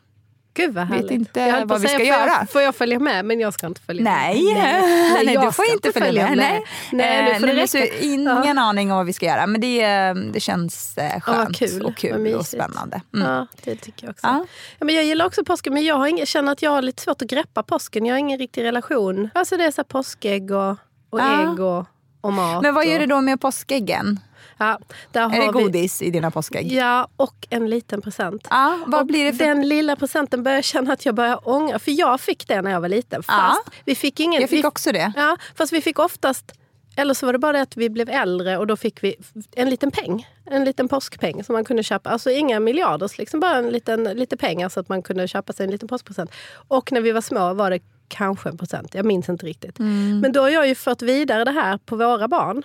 Gud 0.54 0.74
vad 0.74 0.86
härligt. 0.86 1.04
Vet 1.04 1.10
inte 1.10 1.64
vad 1.64 1.80
vi 1.80 1.88
ska 1.88 2.04
göra. 2.04 2.26
Jag, 2.26 2.50
får 2.50 2.62
jag 2.62 2.74
följa 2.74 2.98
med? 2.98 3.24
Men 3.24 3.40
jag 3.40 3.54
ska 3.54 3.66
inte 3.66 3.80
följa 3.80 4.04
nej. 4.04 4.44
med. 4.44 4.54
Nej, 4.54 5.24
nej 5.26 5.36
du 5.46 5.52
får 5.52 5.64
inte 5.72 5.92
följa, 5.92 6.28
med. 6.28 6.36
med. 6.36 6.38
Nej, 6.38 6.64
nej, 6.92 7.40
nej, 7.40 7.66
nej 7.74 7.98
ingen 8.00 8.56
ja. 8.56 8.62
aning 8.62 8.90
om 8.90 8.96
vad 8.96 9.06
vi 9.06 9.12
ska 9.12 9.26
göra. 9.26 9.46
Men 9.46 9.60
det, 9.60 9.86
det 10.32 10.40
känns 10.40 10.98
eh, 10.98 11.20
skönt 11.20 11.60
ja, 11.60 11.66
kul. 11.66 11.82
och 11.82 11.96
kul 11.96 12.34
och 12.34 12.46
spännande. 12.46 13.00
Mm. 13.14 13.28
Ja, 13.28 13.46
det 13.64 13.76
tycker 13.76 14.06
jag 14.06 14.10
också. 14.10 14.26
Ja. 14.26 14.46
Ja, 14.78 14.84
men 14.84 14.94
jag 14.94 15.04
gillar 15.04 15.26
också 15.26 15.44
påsken 15.44 15.74
men 15.74 15.84
jag 15.84 15.94
har 15.94 16.06
ingen, 16.06 16.26
känner 16.26 16.52
att 16.52 16.62
jag 16.62 16.70
har 16.70 16.82
lite 16.82 17.02
svårt 17.02 17.22
att 17.22 17.28
greppa 17.28 17.62
påsken. 17.62 18.06
Jag 18.06 18.14
har 18.14 18.18
ingen 18.18 18.38
riktig 18.38 18.64
relation. 18.64 19.30
Alltså 19.34 19.56
det 19.56 19.64
är 19.64 19.70
så 19.70 19.84
påskägg 19.84 20.50
och, 20.50 20.76
och 21.10 21.20
ägg 21.20 21.60
och, 21.60 21.86
och 22.22 22.32
mat. 22.32 22.62
Men 22.62 22.74
vad 22.74 22.86
gör 22.86 22.98
du 22.98 23.06
då 23.06 23.20
med 23.20 23.40
påskäggen? 23.40 24.20
Ja, 24.58 24.78
är 25.12 25.46
det 25.46 25.52
godis 25.52 26.02
vi... 26.02 26.06
i 26.06 26.10
dina 26.10 26.30
påskägg? 26.30 26.72
Ja, 26.72 27.08
och 27.16 27.46
en 27.50 27.70
liten 27.70 28.02
present. 28.02 28.46
Ja, 28.50 28.78
vad 28.86 29.00
och 29.00 29.06
blir 29.06 29.24
det 29.24 29.32
för... 29.32 29.44
Den 29.44 29.68
lilla 29.68 29.96
presenten 29.96 30.42
börjar 30.42 30.58
jag 30.58 30.64
känna 30.64 30.92
att 30.92 31.06
jag 31.06 31.14
börjar 31.14 31.48
ångra. 31.48 31.78
För 31.78 31.90
jag 31.90 32.20
fick 32.20 32.48
det 32.48 32.62
när 32.62 32.70
jag 32.70 32.80
var 32.80 32.88
liten. 32.88 33.22
Fast 33.22 33.62
ja, 33.66 33.72
vi 33.84 33.94
fick 33.94 34.20
ingen... 34.20 34.40
Jag 34.40 34.50
fick 34.50 34.64
vi... 34.64 34.68
också 34.68 34.92
det. 34.92 35.12
Ja, 35.16 35.36
fast 35.54 35.72
vi 35.72 35.80
fick 35.80 35.98
oftast 35.98 36.52
eller 36.96 37.14
så 37.14 37.26
var 37.26 37.32
det 37.32 37.38
bara 37.38 37.52
det 37.52 37.60
att 37.60 37.76
vi 37.76 37.90
blev 37.90 38.08
äldre 38.08 38.58
och 38.58 38.66
då 38.66 38.76
fick 38.76 39.04
vi 39.04 39.16
en 39.52 39.70
liten 39.70 39.90
peng. 39.90 40.28
En 40.44 40.64
liten 40.64 40.88
påskpeng 40.88 41.44
som 41.44 41.52
man 41.52 41.64
kunde 41.64 41.82
köpa. 41.82 42.10
Alltså 42.10 42.30
inga 42.30 42.60
miljarders, 42.60 43.18
liksom 43.18 43.40
bara 43.40 43.56
en 43.56 43.68
liten, 43.68 44.04
lite 44.04 44.36
pengar 44.36 44.68
så 44.68 44.80
att 44.80 44.88
man 44.88 45.02
kunde 45.02 45.28
köpa 45.28 45.52
sig 45.52 45.64
en 45.64 45.70
liten 45.70 45.88
påskpresent. 45.88 46.30
Och 46.68 46.92
när 46.92 47.00
vi 47.00 47.12
var 47.12 47.20
små 47.20 47.54
var 47.54 47.70
det 47.70 47.80
kanske 48.12 48.48
en 48.48 48.58
procent. 48.58 48.94
Jag 48.94 49.04
minns 49.04 49.28
inte 49.28 49.46
riktigt. 49.46 49.78
Mm. 49.78 50.20
Men 50.20 50.32
då 50.32 50.40
har 50.40 50.48
jag 50.48 50.68
ju 50.68 50.74
fört 50.74 51.02
vidare 51.02 51.44
det 51.44 51.50
här 51.50 51.78
på 51.78 51.96
våra 51.96 52.28
barn. 52.28 52.62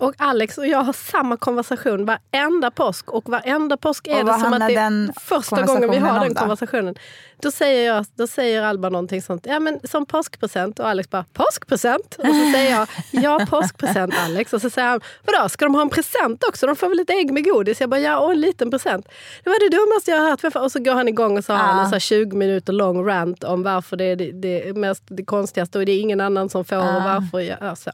Och 0.00 0.14
Alex 0.18 0.58
och 0.58 0.66
jag 0.66 0.82
har 0.82 0.92
samma 0.92 1.36
konversation 1.36 2.04
varenda 2.04 2.70
påsk. 2.70 3.10
Och 3.10 3.28
varenda 3.28 3.76
påsk 3.76 4.06
är 4.06 4.24
det 4.24 4.38
som 4.38 4.52
att 4.52 4.68
det 4.68 4.74
är 4.74 5.20
första 5.20 5.62
gången 5.62 5.90
vi 5.90 5.98
har 5.98 6.20
den 6.20 6.34
konversationen. 6.34 6.94
Då 7.42 7.50
säger, 7.50 7.94
jag, 7.94 8.06
då 8.14 8.26
säger 8.26 8.62
Alba 8.62 8.88
någonting 8.88 9.22
sånt, 9.22 9.46
ja 9.46 9.60
men 9.60 9.80
som 9.84 10.06
påskpresent. 10.06 10.78
Och 10.78 10.88
Alex 10.88 11.10
bara, 11.10 11.24
påskpresent? 11.32 12.16
Och 12.18 12.26
så 12.26 12.52
säger 12.52 12.70
jag, 12.70 12.88
ja 13.10 13.46
påskpresent 13.50 14.14
Alex. 14.24 14.52
Och 14.52 14.60
så 14.60 14.70
säger 14.70 14.88
han, 14.88 15.00
vadå 15.24 15.48
ska 15.48 15.64
de 15.64 15.74
ha 15.74 15.82
en 15.82 15.90
present 15.90 16.44
också? 16.44 16.66
De 16.66 16.76
får 16.76 16.88
väl 16.88 16.96
lite 16.96 17.12
ägg 17.12 17.32
med 17.32 17.44
godis? 17.44 17.80
Jag 17.80 17.90
bara, 17.90 18.00
ja 18.00 18.18
och 18.18 18.30
en 18.32 18.40
liten 18.40 18.70
present. 18.70 19.08
Det 19.44 19.50
var 19.50 19.70
det 19.70 19.76
dummaste 19.76 20.10
jag 20.10 20.18
har 20.18 20.30
hört. 20.30 20.56
Och 20.56 20.72
så 20.72 20.78
går 20.78 20.94
han 20.94 21.08
igång 21.08 21.38
och 21.38 21.44
så 21.44 21.52
har 21.52 21.58
han 21.58 21.94
en 21.94 22.00
20 22.00 22.36
minuter 22.36 22.72
lång 22.72 23.06
rant 23.06 23.44
om 23.44 23.62
varför 23.62 23.96
det 23.96 24.04
är 24.04 24.16
det, 24.16 24.32
det, 24.32 24.76
mest, 24.76 25.02
det 25.06 25.24
konstigaste 25.24 25.78
och 25.78 25.86
det 25.86 25.92
är 25.92 26.00
ingen 26.00 26.20
annan 26.20 26.48
som 26.48 26.64
får 26.64 26.76
och 26.76 27.02
varför. 27.02 27.40
Ja, 27.40 27.76
så. 27.76 27.90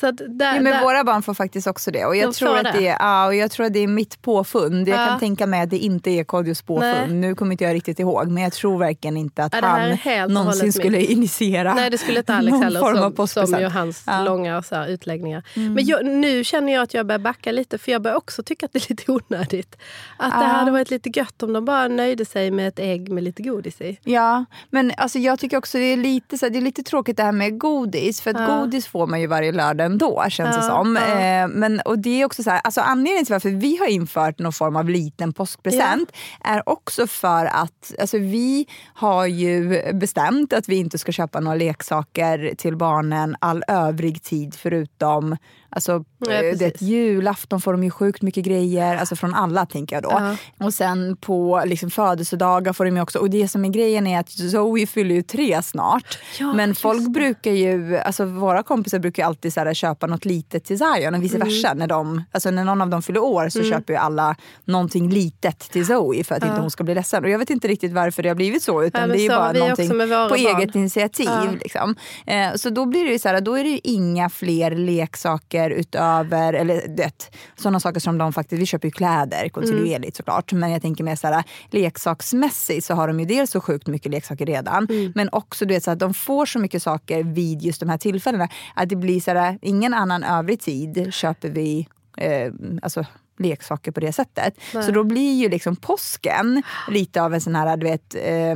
Så 0.00 0.06
att 0.06 0.16
där, 0.16 0.54
ja, 0.54 0.60
men 0.60 0.64
där, 0.64 0.82
våra 0.82 1.04
barn 1.04 1.22
får 1.22 1.34
faktiskt 1.42 1.66
också 1.66 1.90
det. 1.90 2.04
Och 2.04 2.16
jag, 2.16 2.28
de 2.28 2.34
tror 2.34 2.56
att 2.56 2.72
det. 2.72 2.88
är, 2.88 2.96
ja, 3.00 3.26
och 3.26 3.34
jag 3.34 3.50
tror 3.50 3.66
att 3.66 3.72
det 3.72 3.78
är 3.78 3.86
mitt 3.86 4.22
påfund. 4.22 4.88
Jag 4.88 5.00
ja. 5.00 5.06
kan 5.06 5.18
tänka 5.18 5.46
mig 5.46 5.60
att 5.60 5.70
det 5.70 5.78
inte 5.78 6.10
är 6.10 6.24
Kodjos 6.24 6.62
påfund. 6.62 6.82
Nej. 6.82 7.08
Nu 7.08 7.34
kommer 7.34 7.52
inte 7.52 7.64
jag 7.64 7.74
riktigt 7.74 7.98
ihåg 7.98 8.28
men 8.28 8.42
jag 8.42 8.52
tror 8.52 8.78
verkligen 8.78 9.16
inte 9.16 9.44
att 9.44 9.54
ja, 9.54 9.66
han 10.04 10.32
någonsin 10.32 10.72
skulle 10.72 10.98
mitt. 10.98 11.10
initiera 11.10 11.74
Nej 11.74 11.90
det 11.90 11.98
skulle 11.98 12.18
inte 12.18 12.34
Alex 12.34 12.58
heller 12.58 13.26
som, 13.26 13.46
som 13.46 13.60
ju 13.60 13.66
hans 13.66 14.02
ja. 14.06 14.24
långa 14.24 14.62
så 14.62 14.74
här, 14.74 14.88
utläggningar. 14.88 15.42
Mm. 15.54 15.74
Men 15.74 15.86
jag, 15.86 16.06
nu 16.06 16.44
känner 16.44 16.72
jag 16.72 16.82
att 16.82 16.94
jag 16.94 17.06
börjar 17.06 17.18
backa 17.18 17.52
lite 17.52 17.78
för 17.78 17.92
jag 17.92 18.02
börjar 18.02 18.16
också 18.16 18.42
tycka 18.42 18.66
att 18.66 18.72
det 18.72 18.78
är 18.78 18.90
lite 18.90 19.12
onödigt. 19.12 19.76
Att 20.16 20.40
det 20.40 20.46
hade 20.46 20.70
varit 20.70 20.90
lite 20.90 21.10
gött 21.18 21.42
om 21.42 21.52
de 21.52 21.64
bara 21.64 21.88
nöjde 21.88 22.24
sig 22.24 22.50
med 22.50 22.68
ett 22.68 22.78
ägg 22.78 23.08
med 23.08 23.24
lite 23.24 23.42
godis 23.42 23.80
i. 23.80 23.98
Ja 24.04 24.44
men 24.70 24.92
alltså, 24.96 25.18
jag 25.18 25.38
tycker 25.38 25.56
också 25.56 25.78
det 25.78 25.84
är 25.84 25.96
lite, 25.96 26.38
så 26.38 26.46
här, 26.46 26.50
det 26.50 26.58
är 26.58 26.62
lite 26.62 26.82
tråkigt 26.82 27.16
det 27.16 27.22
här 27.22 27.32
med 27.32 27.58
godis. 27.58 28.20
För 28.20 28.30
att 28.30 28.48
godis 28.48 28.86
får 28.86 29.06
man 29.06 29.20
ju 29.20 29.26
varje 29.26 29.52
lördag 29.52 29.86
ändå 29.86 30.24
känns 30.28 30.56
det 30.56 30.62
som. 30.62 30.96
Eh, 31.32 31.48
men, 31.48 31.80
och 31.80 31.98
det 31.98 32.20
är 32.20 32.24
också 32.24 32.42
så 32.42 32.50
här, 32.50 32.60
alltså 32.64 32.80
anledningen 32.80 33.24
till 33.24 33.34
varför 33.34 33.50
vi 33.50 33.76
har 33.76 33.86
infört 33.86 34.38
någon 34.38 34.52
form 34.52 34.76
av 34.76 34.88
liten 34.88 35.32
påskpresent 35.32 36.12
ja. 36.12 36.50
är 36.50 36.68
också 36.68 37.06
för 37.06 37.46
att 37.46 37.94
alltså, 38.00 38.18
vi 38.18 38.66
har 38.94 39.26
ju 39.26 39.82
bestämt 39.92 40.52
att 40.52 40.68
vi 40.68 40.76
inte 40.76 40.98
ska 40.98 41.12
köpa 41.12 41.40
några 41.40 41.56
leksaker 41.56 42.54
till 42.56 42.76
barnen 42.76 43.36
all 43.40 43.64
övrig 43.68 44.22
tid 44.22 44.54
förutom 44.54 45.36
Alltså, 45.74 46.04
ja, 46.18 46.32
eh, 46.32 46.56
det, 46.56 46.82
julafton 46.82 47.60
får 47.60 47.72
de 47.72 47.84
ju 47.84 47.90
sjukt 47.90 48.22
mycket 48.22 48.44
grejer, 48.44 48.96
alltså 48.96 49.16
från 49.16 49.34
alla 49.34 49.66
tänker 49.66 49.96
jag 49.96 50.02
då. 50.02 50.10
Ja. 50.10 50.36
Och 50.66 50.74
sen 50.74 51.16
på 51.16 51.62
liksom, 51.66 51.90
födelsedagar 51.90 52.72
får 52.72 52.84
de 52.84 52.96
ju 52.96 53.02
också, 53.02 53.18
och 53.18 53.30
det 53.30 53.48
som 53.48 53.64
är 53.64 53.68
grejen 53.68 54.06
är 54.06 54.20
att 54.20 54.30
Zoe 54.30 54.86
fyller 54.86 55.14
ju 55.14 55.22
tre 55.22 55.62
snart. 55.62 56.18
Ja, 56.38 56.52
men 56.52 56.74
folk 56.74 57.08
brukar 57.08 57.50
ju, 57.50 57.98
alltså 57.98 58.24
våra 58.24 58.62
kompisar 58.62 58.98
brukar 58.98 59.22
ju 59.22 59.26
alltid 59.26 59.52
så 59.52 59.60
här, 59.60 59.74
köpa 59.74 60.06
något 60.06 60.24
litet 60.24 60.64
till 60.64 60.78
Zion 60.78 61.14
och 61.14 61.22
vice 61.22 61.36
mm. 61.36 61.48
versa. 61.48 61.74
När, 61.74 61.86
de, 61.86 62.24
alltså, 62.32 62.50
när 62.50 62.64
någon 62.64 62.80
av 62.80 62.88
dem 62.88 63.02
fyller 63.02 63.22
år 63.22 63.48
så 63.48 63.58
mm. 63.58 63.70
köper 63.70 63.92
ju 63.92 63.98
alla 63.98 64.36
någonting 64.64 65.10
litet 65.10 65.58
till 65.58 65.86
Zoe 65.86 66.24
för 66.24 66.34
att 66.34 66.44
inte 66.44 66.60
hon 66.60 66.70
ska 66.70 66.84
bli 66.84 66.94
ledsen. 66.94 67.24
Och 67.24 67.30
jag 67.30 67.38
vet 67.38 67.50
inte 67.50 67.68
riktigt 67.68 67.92
varför 67.92 68.22
det 68.22 68.28
har 68.28 68.36
blivit 68.36 68.62
så 68.62 68.84
utan 68.84 69.08
det 69.08 69.14
är 69.14 69.22
ju 69.22 69.28
bara 69.28 69.52
någonting 69.52 69.88
på 69.88 69.96
barn. 69.96 70.34
eget 70.34 70.74
initiativ. 70.74 71.58
Liksom. 71.60 71.94
Eh, 72.26 72.54
så 72.54 72.70
då 72.70 72.86
blir 72.86 73.04
det 73.04 73.10
ju 73.10 73.18
så 73.18 73.28
här, 73.28 73.40
då 73.40 73.54
är 73.54 73.64
det 73.64 73.70
ju 73.70 73.80
inga 73.82 74.30
fler 74.30 74.70
leksaker 74.70 75.61
saker 75.62 75.70
utöver, 75.70 76.52
eller 76.52 76.88
det, 76.88 77.30
sådana 77.56 77.80
saker 77.80 78.00
som 78.00 78.18
de 78.18 78.32
faktiskt, 78.32 78.62
vi 78.62 78.66
köper 78.66 78.88
ju 78.88 78.92
kläder 78.92 79.48
kontinuerligt 79.48 79.94
mm. 79.94 80.12
såklart. 80.12 80.52
Men 80.52 80.70
jag 80.70 80.82
tänker 80.82 81.04
mer 81.04 81.16
såhär 81.16 81.44
leksaksmässigt 81.70 82.86
så 82.86 82.94
har 82.94 83.08
de 83.08 83.20
ju 83.20 83.26
dels 83.26 83.50
så 83.50 83.60
sjukt 83.60 83.86
mycket 83.86 84.10
leksaker 84.10 84.46
redan. 84.46 84.86
Mm. 84.90 85.12
Men 85.14 85.28
också 85.32 85.64
du 85.66 85.74
vet, 85.74 85.84
så 85.84 85.90
att 85.90 85.98
de 85.98 86.14
får 86.14 86.46
så 86.46 86.58
mycket 86.58 86.82
saker 86.82 87.24
vid 87.24 87.62
just 87.62 87.80
de 87.80 87.88
här 87.88 87.98
tillfällena. 87.98 88.48
Att 88.74 88.88
det 88.88 88.96
blir 88.96 89.20
såhär, 89.20 89.58
ingen 89.62 89.94
annan 89.94 90.24
övrig 90.24 90.60
tid 90.60 91.08
köper 91.10 91.50
vi 91.50 91.88
eh, 92.18 92.52
alltså, 92.82 93.04
leksaker 93.38 93.92
på 93.92 94.00
det 94.00 94.12
sättet. 94.12 94.54
Nej. 94.74 94.82
Så 94.84 94.92
då 94.92 95.04
blir 95.04 95.34
ju 95.34 95.48
liksom 95.48 95.76
påsken 95.76 96.62
lite 96.88 97.22
av 97.22 97.34
en 97.34 97.40
sån 97.40 97.54
här, 97.54 97.76
du 97.76 97.86
vet 97.86 98.14
eh, 98.14 98.54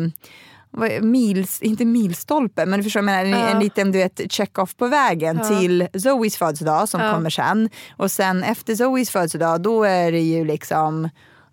mils, 1.00 1.62
inte 1.62 1.84
milstolpe, 1.84 2.66
men 2.66 2.80
du 2.80 2.84
förstår, 2.84 3.02
men 3.02 3.26
en, 3.26 3.30
ja. 3.30 3.48
en 3.48 3.58
liten 3.58 3.92
du 3.92 3.98
vet, 3.98 4.32
check-off 4.32 4.76
på 4.76 4.88
vägen 4.88 5.40
ja. 5.42 5.48
till 5.48 5.88
Zoes 5.94 6.36
födelsedag 6.36 6.88
som 6.88 7.00
ja. 7.00 7.12
kommer 7.12 7.30
sen. 7.30 7.70
Och 7.96 8.10
sen 8.10 8.42
efter 8.42 8.74
Zoes 8.74 9.10
födelsedag 9.10 9.60
då 9.60 9.84
är 9.84 10.12
det 10.12 10.20
ju 10.20 10.44
liksom 10.44 11.08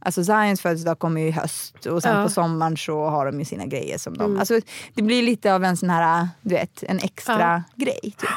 Alltså 0.05 0.23
Zions 0.23 0.61
födelsedag 0.61 0.99
kommer 0.99 1.21
ju 1.21 1.27
i 1.27 1.31
höst 1.31 1.85
och 1.85 2.03
sen 2.03 2.23
på 2.23 2.29
sommaren 2.29 2.77
så 2.77 3.05
har 3.05 3.25
de 3.25 3.39
ju 3.39 3.45
sina 3.45 3.65
grejer 3.65 3.97
som 3.97 4.17
de... 4.17 4.23
Mm. 4.23 4.39
Alltså, 4.39 4.59
det 4.93 5.01
blir 5.01 5.23
lite 5.23 5.53
av 5.53 5.63
en 5.63 5.77
sån 5.77 5.89
här, 5.89 6.27
du 6.41 6.55
vet, 6.55 6.83
en 6.83 6.99
extra 6.99 7.63
grej. 7.75 7.99
Typ. 8.01 8.29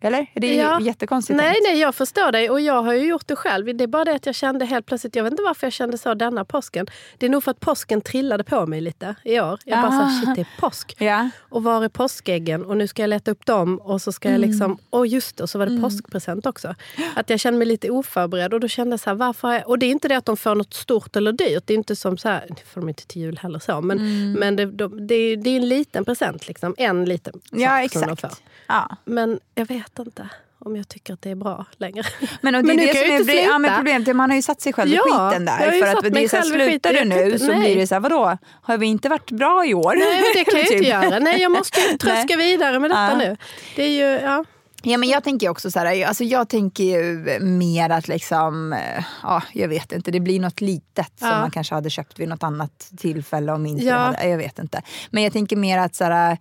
Eller? 0.00 0.26
Det 0.34 0.60
är 0.60 0.64
ja. 0.64 0.80
jättekonstigt 0.80 1.36
Nej, 1.36 1.56
nej, 1.62 1.80
jag 1.80 1.94
förstår 1.94 2.32
dig. 2.32 2.50
Och 2.50 2.60
jag 2.60 2.82
har 2.82 2.92
ju 2.92 3.06
gjort 3.06 3.26
det 3.26 3.36
själv. 3.36 3.76
Det 3.76 3.84
är 3.84 3.88
bara 3.88 4.04
det 4.04 4.14
att 4.14 4.26
jag 4.26 4.34
kände 4.34 4.64
helt 4.64 4.86
plötsligt, 4.86 5.16
jag 5.16 5.24
vet 5.24 5.30
inte 5.30 5.42
varför 5.42 5.66
jag 5.66 5.72
kände 5.72 5.98
så 5.98 6.14
denna 6.14 6.44
påsken. 6.44 6.86
Det 7.18 7.26
är 7.26 7.30
nog 7.30 7.44
för 7.44 7.50
att 7.50 7.60
påsken 7.60 8.00
trillade 8.00 8.44
på 8.44 8.66
mig 8.66 8.80
lite 8.80 9.14
i 9.24 9.40
år. 9.40 9.58
Jag 9.64 9.82
bara 9.82 10.02
ah. 10.02 10.20
shit 10.20 10.34
det 10.34 10.40
är 10.40 10.60
påsk. 10.60 10.96
Ja. 10.98 11.30
Och 11.38 11.62
var 11.62 11.84
är 11.84 11.88
påskäggen? 11.88 12.64
Och 12.64 12.76
nu 12.76 12.88
ska 12.88 13.02
jag 13.02 13.08
leta 13.08 13.30
upp 13.30 13.46
dem 13.46 13.78
och 13.78 14.02
så 14.02 14.12
ska 14.12 14.28
jag 14.28 14.36
mm. 14.36 14.50
liksom, 14.50 14.78
och 14.90 15.06
just 15.06 15.36
det, 15.36 15.42
och 15.42 15.50
så 15.50 15.58
var 15.58 15.66
det 15.66 15.72
mm. 15.72 15.82
påskpresent 15.82 16.46
också. 16.46 16.74
Att 17.16 17.30
jag 17.30 17.40
kände 17.40 17.58
mig 17.58 17.66
lite 17.66 17.90
oförberedd 17.90 18.54
och 18.54 18.60
då 18.60 18.68
kände 18.68 18.92
jag 18.92 19.00
så 19.00 19.10
här, 19.10 19.14
varför 19.14 19.52
jag, 19.52 19.68
Och 19.68 19.78
det 19.78 19.86
är 19.86 19.90
inte 19.90 20.08
det 20.08 20.16
att 20.16 20.24
de 20.24 20.36
får 20.36 20.54
något 20.54 20.74
stort 20.74 21.16
eller 21.16 21.32
dyrt. 21.32 21.62
Det 21.66 21.72
är 21.72 21.78
inte 21.78 21.96
som 21.96 22.18
så 22.18 22.28
här, 22.28 22.46
det 22.48 22.62
får 22.66 22.80
de 22.80 22.88
inte 22.88 23.06
till 23.06 23.22
jul 23.22 23.38
heller 23.42 23.58
så. 23.58 23.80
Men, 23.80 23.98
mm. 23.98 24.32
men 24.32 24.56
det, 24.56 24.66
de, 24.66 25.06
det, 25.06 25.14
är, 25.14 25.36
det 25.36 25.50
är 25.50 25.56
en 25.56 25.68
liten 25.68 26.04
present 26.04 26.48
liksom. 26.48 26.74
En 26.78 27.04
liten 27.04 27.32
sak 27.32 27.42
ja, 27.50 27.82
exakt. 27.82 28.06
som 28.06 28.08
de 28.08 28.16
får. 28.16 28.30
Ja. 28.66 28.96
Men 29.04 29.40
jag 29.54 29.66
vet 29.66 29.85
inte 29.98 30.28
om 30.58 30.76
jag 30.76 30.88
tycker 30.88 31.12
att 31.12 31.22
det 31.22 31.30
är 31.30 31.34
bra 31.34 31.66
längre. 31.76 32.02
Men, 32.40 32.54
och 32.54 32.62
det 32.62 32.66
men 32.66 32.76
det 32.76 32.90
är 32.90 33.24
bli, 33.24 33.44
ja, 33.44 33.58
men 33.58 33.76
problemet 33.76 34.16
man 34.16 34.30
har 34.30 34.36
ju 34.36 34.42
satt 34.42 34.60
sig 34.60 34.72
själv 34.72 34.90
ja, 34.90 35.00
i 35.00 35.10
skiten 35.10 35.44
där. 35.44 35.56
För 35.56 35.96
att 35.96 36.14
det 36.14 36.24
är 36.24 36.28
så 36.28 36.36
här, 36.36 36.42
slutar 36.42 36.92
du 36.92 37.04
nu 37.04 37.38
så 37.38 37.46
nej. 37.46 37.60
blir 37.60 37.76
det 37.76 37.86
så 37.86 37.94
här, 37.94 38.00
vadå, 38.00 38.38
har 38.62 38.78
vi 38.78 38.86
inte 38.86 39.08
varit 39.08 39.30
bra 39.30 39.66
i 39.66 39.74
år? 39.74 39.94
Nej, 39.96 40.22
det 40.34 40.44
kan 40.44 40.60
jag 40.60 40.72
inte 40.72 40.88
göra. 40.88 41.18
Nej, 41.18 41.42
jag 41.42 41.52
måste 41.52 41.80
ju 41.80 41.98
tröska 41.98 42.36
vidare 42.36 42.78
med 42.78 42.90
detta 42.90 43.10
ja. 43.10 43.16
nu. 43.16 43.36
Det 43.76 43.82
är 43.82 43.90
ju, 43.90 44.20
ja. 44.26 44.44
Ja, 44.82 44.98
men 44.98 45.08
jag 45.08 45.24
tänker 45.24 45.48
också 45.48 45.70
så 45.70 45.78
här, 45.78 46.06
alltså 46.06 46.24
jag 46.24 46.48
tänker 46.48 46.84
ju 46.84 47.38
mer 47.40 47.90
att 47.90 48.08
liksom, 48.08 48.72
eh, 48.72 49.04
ja, 49.22 49.42
jag 49.52 49.68
vet 49.68 49.92
inte, 49.92 50.10
det 50.10 50.20
blir 50.20 50.40
något 50.40 50.60
litet 50.60 51.12
ja. 51.20 51.30
som 51.30 51.40
man 51.40 51.50
kanske 51.50 51.74
hade 51.74 51.90
köpt 51.90 52.18
vid 52.18 52.28
något 52.28 52.42
annat 52.42 52.90
tillfälle 52.96 53.52
om 53.52 53.66
inte 53.66 53.84
ja. 53.84 53.96
hade, 53.96 54.28
jag 54.28 54.38
vet 54.38 54.58
inte. 54.58 54.82
Men 55.10 55.22
jag 55.22 55.32
tänker 55.32 55.56
mer 55.56 55.78
att 55.78 55.94
så 55.94 56.04
här, 56.04 56.38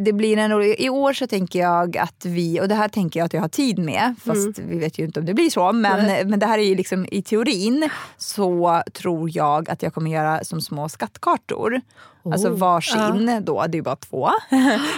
det 0.00 0.12
blir 0.12 0.36
en, 0.36 0.62
I 0.62 0.88
år 0.88 1.12
så 1.12 1.26
tänker 1.26 1.58
jag 1.58 1.96
att 1.96 2.24
vi, 2.24 2.60
och 2.60 2.68
det 2.68 2.74
här 2.74 2.88
tänker 2.88 3.20
jag 3.20 3.26
att 3.26 3.32
jag 3.32 3.40
har 3.40 3.48
tid 3.48 3.78
med, 3.78 4.14
fast 4.24 4.58
mm. 4.58 4.70
vi 4.70 4.78
vet 4.78 4.98
ju 4.98 5.04
inte 5.04 5.20
om 5.20 5.26
det 5.26 5.34
blir 5.34 5.50
så, 5.50 5.72
men, 5.72 6.28
men 6.28 6.38
det 6.38 6.46
här 6.46 6.58
är 6.58 6.62
ju 6.62 6.74
liksom 6.74 7.06
i 7.10 7.22
teorin 7.22 7.90
så 8.16 8.82
tror 8.92 9.36
jag 9.36 9.70
att 9.70 9.82
jag 9.82 9.94
kommer 9.94 10.10
göra 10.10 10.44
som 10.44 10.60
små 10.60 10.88
skattkartor. 10.88 11.80
Oh. 12.22 12.32
Alltså 12.32 12.50
varsin 12.50 13.28
uh. 13.28 13.40
då, 13.40 13.66
det 13.68 13.78
är 13.78 13.82
bara 13.82 13.96
två. 13.96 14.30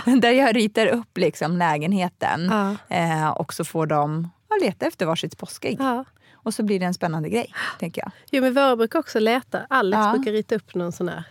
där 0.21 0.31
jag 0.31 0.57
ritar 0.57 0.87
upp 0.87 1.19
liksom 1.19 1.57
lägenheten 1.57 2.53
uh. 2.53 2.75
eh, 2.89 3.31
och 3.31 3.55
så 3.55 3.65
får 3.65 3.87
de 3.87 4.31
leta 4.61 4.87
efter 4.87 5.07
varsitt 5.07 5.39
påskägg. 5.39 5.81
Uh. 5.81 6.03
Och 6.33 6.55
så 6.55 6.63
blir 6.63 6.81
det 6.81 6.87
en 6.87 6.95
spännande 6.95 7.29
grej, 7.29 7.55
tänker 7.79 8.03
jag. 8.03 8.11
Jo, 8.31 8.43
men 8.43 8.55
våra 8.55 8.77
brukar 8.77 8.99
också 8.99 9.21
leta. 9.21 9.61
Alex 9.71 10.13
brukar 10.13 10.33
rita 10.33 10.55
upp 10.55 10.75
någon 10.75 10.93
sån 10.93 11.09
här 11.09 11.25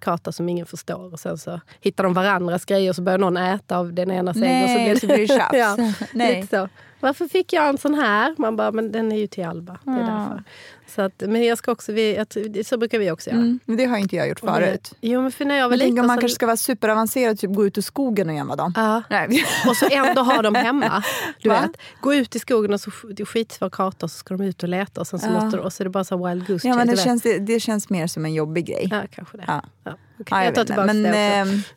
karta 0.00 0.32
som 0.32 0.48
ingen 0.48 0.66
förstår. 0.66 1.12
Och 1.12 1.20
sen 1.20 1.38
så 1.38 1.60
hittar 1.80 2.04
de 2.04 2.14
varandras 2.14 2.64
grejer 2.64 2.90
och 2.90 2.96
så 2.96 3.02
börjar 3.02 3.18
någon 3.18 3.36
äta 3.36 3.78
av 3.78 3.92
den 3.92 4.10
ena 4.10 4.30
ägg 4.30 4.64
och 4.64 4.70
så 4.70 4.74
blir 4.78 4.94
det, 4.94 5.00
så 5.00 5.06
blir 5.06 5.18
det 5.18 5.26
tjafs. 5.26 5.52
ja, 5.52 5.76
Nej. 6.12 6.46
så. 6.50 6.68
Varför 7.00 7.28
fick 7.28 7.52
jag 7.52 7.68
en 7.68 7.78
sån 7.78 7.94
här? 7.94 8.34
Man 8.38 8.56
bara, 8.56 8.72
men 8.72 8.92
den 8.92 9.12
är 9.12 9.16
ju 9.16 9.26
till 9.26 9.44
Alba. 9.44 9.78
Det 9.84 9.90
är 9.90 9.98
ja. 9.98 10.06
därför. 10.06 10.44
Så 10.86 11.02
att, 11.02 11.22
men 11.26 11.44
jag 11.44 11.58
ska 11.58 11.72
också, 11.72 11.92
vi, 11.92 12.24
så 12.66 12.78
brukar 12.78 12.98
vi 12.98 13.10
också 13.10 13.30
göra. 13.30 13.40
Mm, 13.40 13.60
men 13.64 13.76
det 13.76 13.84
har 13.84 13.96
inte 13.96 14.16
jag 14.16 14.28
gjort 14.28 14.40
förut. 14.40 14.94
Jo, 15.00 15.22
men 15.22 15.32
för 15.32 15.44
när 15.44 15.58
jag 15.58 15.68
var 15.68 15.76
liten, 15.76 16.06
man 16.06 16.16
så... 16.16 16.20
kanske 16.20 16.34
ska 16.34 16.46
vara 16.46 16.56
superavancerad 16.56 17.38
typ 17.38 17.54
gå 17.54 17.66
ut 17.66 17.78
i 17.78 17.82
skogen 17.82 18.28
och 18.28 18.34
gömma 18.34 18.56
dem. 18.56 18.72
Ja. 18.76 19.02
Nej. 19.10 19.44
Och 19.68 19.76
så 19.76 19.86
ändå 19.90 20.22
ha 20.22 20.42
dem 20.42 20.54
hemma. 20.54 21.02
Du 21.42 21.48
vet, 21.48 21.70
gå 22.00 22.14
ut 22.14 22.36
i 22.36 22.38
skogen 22.38 22.74
och 22.74 22.80
så 22.80 22.90
det 23.10 23.22
är 23.22 23.24
skitsvår 23.24 23.70
karta 23.70 24.06
och 24.06 24.10
så 24.10 24.18
ska 24.18 24.36
de 24.36 24.44
ut 24.44 24.62
och 24.62 24.68
leta 24.68 25.00
och 25.00 25.06
sen 25.06 25.18
så, 25.18 25.26
ja. 25.26 25.44
måste, 25.44 25.58
och 25.58 25.72
så 25.72 25.82
är 25.82 25.84
det 25.84 25.90
bara 25.90 26.04
så 26.04 26.26
wild 26.28 26.46
goose 26.46 26.68
ja, 26.68 26.76
men 26.76 26.86
det, 26.88 26.96
känns, 26.96 27.22
det, 27.22 27.38
det, 27.38 27.60
känns 27.60 27.90
mer 27.90 28.06
som 28.06 28.24
en 28.24 28.34
jobbig 28.34 28.66
grej. 28.66 28.88
Ja, 28.90 29.02
kanske 29.10 29.36
det. 29.36 29.44
Ja. 29.46 29.62
Ja. 29.84 29.96
Okay. 30.18 30.38
jag, 30.38 30.46
jag 30.46 30.54
tar 30.54 30.64
tillbaka 30.64 30.86
men, 30.86 31.02
det 31.02 31.42
också. 31.42 31.74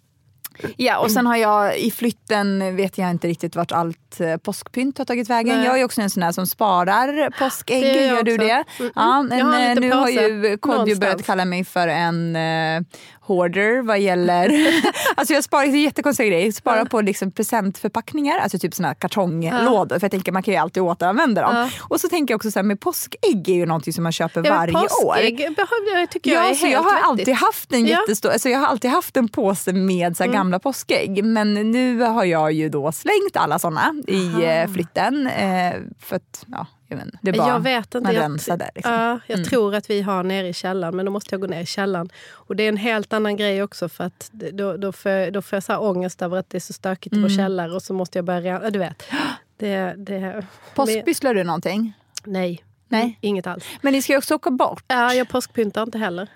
Ja, 0.77 0.97
och 0.97 1.11
sen 1.11 1.27
har 1.27 1.35
jag 1.35 1.79
i 1.79 1.91
flytten 1.91 2.75
vet 2.75 2.97
jag 2.97 3.09
inte 3.09 3.27
riktigt 3.27 3.55
vart 3.55 3.71
allt 3.71 4.19
eh, 4.19 4.37
påskpynt 4.37 4.97
har 4.97 5.05
tagit 5.05 5.29
vägen. 5.29 5.57
Nej. 5.57 5.65
Jag 5.65 5.79
är 5.79 5.85
också 5.85 6.01
en 6.01 6.09
sån 6.09 6.21
där 6.21 6.31
som 6.31 6.47
sparar 6.47 7.29
påskägg. 7.39 7.83
Det 7.83 8.05
gör, 8.05 8.15
gör 8.15 8.23
du 8.23 8.37
det? 8.37 8.63
Mm. 8.79 8.91
Ja, 8.95 9.21
men, 9.23 9.77
eh, 9.77 9.81
nu 9.81 9.91
har 9.91 10.09
ju 10.09 10.57
Kodjo 10.57 10.99
börjat 10.99 11.25
kalla 11.25 11.45
mig 11.45 11.65
för 11.65 11.87
en 11.87 12.35
uh, 12.35 12.81
hoarder 13.29 13.81
vad 13.81 13.99
gäller... 13.99 14.51
alltså 15.15 15.33
jag 15.33 15.43
sparar, 15.43 15.65
jättekonstiga 15.65 16.29
grejer. 16.29 16.51
Sparar 16.51 16.85
på 16.85 17.01
liksom 17.01 17.31
presentförpackningar, 17.31 18.37
alltså 18.37 18.59
typ 18.59 18.73
såna 18.73 18.95
kartonglådor. 18.95 19.99
För 19.99 20.05
jag 20.05 20.11
tänker 20.11 20.31
man 20.31 20.43
kan 20.43 20.53
ju 20.53 20.59
alltid 20.59 20.83
återanvända 20.83 21.41
dem. 21.41 21.55
Ja. 21.55 21.69
Och 21.81 22.01
så 22.01 22.09
tänker 22.09 22.31
jag 22.33 22.35
också 22.35 22.51
så 22.51 22.59
här, 22.59 22.63
med 22.63 22.79
påskägg 22.79 23.49
är 23.49 23.53
ju 23.53 23.65
någonting 23.65 23.93
som 23.93 24.03
man 24.03 24.11
köper 24.11 24.45
ja, 24.45 24.55
varje 24.55 24.73
påskägg 24.73 25.33
år. 25.33 25.55
Behöver, 25.55 26.05
tycker 26.05 26.31
jag, 26.31 26.45
ja, 26.45 26.49
är 26.49 26.53
så 26.53 26.67
jag 26.67 26.83
har 26.83 26.99
alltid 26.99 27.35
haft 27.35 27.73
en 27.73 27.85
jättestor, 27.85 28.29
alltså 28.29 28.49
jag 28.49 28.59
har 28.59 28.67
alltid 28.67 28.91
haft 28.91 29.17
en 29.17 29.27
påse 29.27 29.73
med 29.73 30.17
så 30.17 30.23
mm. 30.23 30.35
gamla 30.35 30.48
påskägg. 30.57 31.23
Men 31.23 31.53
nu 31.53 31.99
har 32.01 32.23
jag 32.23 32.51
ju 32.51 32.69
då 32.69 32.91
slängt 32.91 33.35
alla 33.35 33.59
såna 33.59 33.95
i 34.07 34.27
Aha. 34.27 34.41
Eh, 34.41 34.69
flytten. 34.69 35.27
Eh, 35.27 35.73
för 35.99 36.15
att, 36.15 36.45
ja, 36.47 36.65
jag 36.87 36.97
vet, 36.97 37.07
det 37.21 37.31
bara, 37.31 37.47
jag 37.47 37.59
vet 37.59 37.95
inte. 37.95 38.11
Jag, 38.11 38.59
där, 38.59 38.69
liksom. 38.75 38.93
ja, 38.93 39.19
jag 39.27 39.37
mm. 39.37 39.49
tror 39.49 39.75
att 39.75 39.89
vi 39.89 40.01
har 40.01 40.23
nere 40.23 40.47
i 40.47 40.53
källaren, 40.53 40.95
men 40.95 41.05
då 41.05 41.11
måste 41.11 41.35
jag 41.35 41.41
gå 41.41 41.47
ner 41.47 41.61
i 41.61 41.65
källaren. 41.65 42.09
Och 42.31 42.55
det 42.55 42.63
är 42.63 42.69
en 42.69 42.77
helt 42.77 43.13
annan 43.13 43.35
grej 43.35 43.63
också 43.63 43.89
för 43.89 44.03
att 44.03 44.29
då, 44.31 44.77
då, 44.77 44.91
får, 44.91 45.31
då 45.31 45.41
får 45.41 45.55
jag 45.55 45.63
så 45.63 45.71
här 45.71 45.81
ångest 45.81 46.21
över 46.21 46.37
att 46.37 46.49
det 46.49 46.57
är 46.57 46.59
så 46.59 46.73
stökigt 46.73 47.13
mm. 47.13 47.25
i 47.25 47.27
vår 47.27 47.33
mm. 47.33 47.45
källare 47.45 47.71
och 47.71 47.81
så 47.81 47.93
måste 47.93 48.17
jag 48.17 48.25
börja... 48.25 48.69
Du 48.69 48.79
vet. 48.79 49.03
Det, 49.57 49.93
det, 49.97 50.45
Påskpysslar 50.75 51.33
du 51.33 51.43
någonting? 51.43 51.93
Nej. 52.23 52.63
Nej. 52.87 53.17
Inget 53.21 53.47
alls. 53.47 53.65
Men 53.81 53.93
ni 53.93 54.01
ska 54.01 54.13
ju 54.13 54.17
också 54.17 54.35
åka 54.35 54.51
bort. 54.51 54.83
Ja, 54.87 55.13
jag 55.13 55.29
påskpyntar 55.29 55.83
inte 55.83 55.97
heller. 55.97 56.27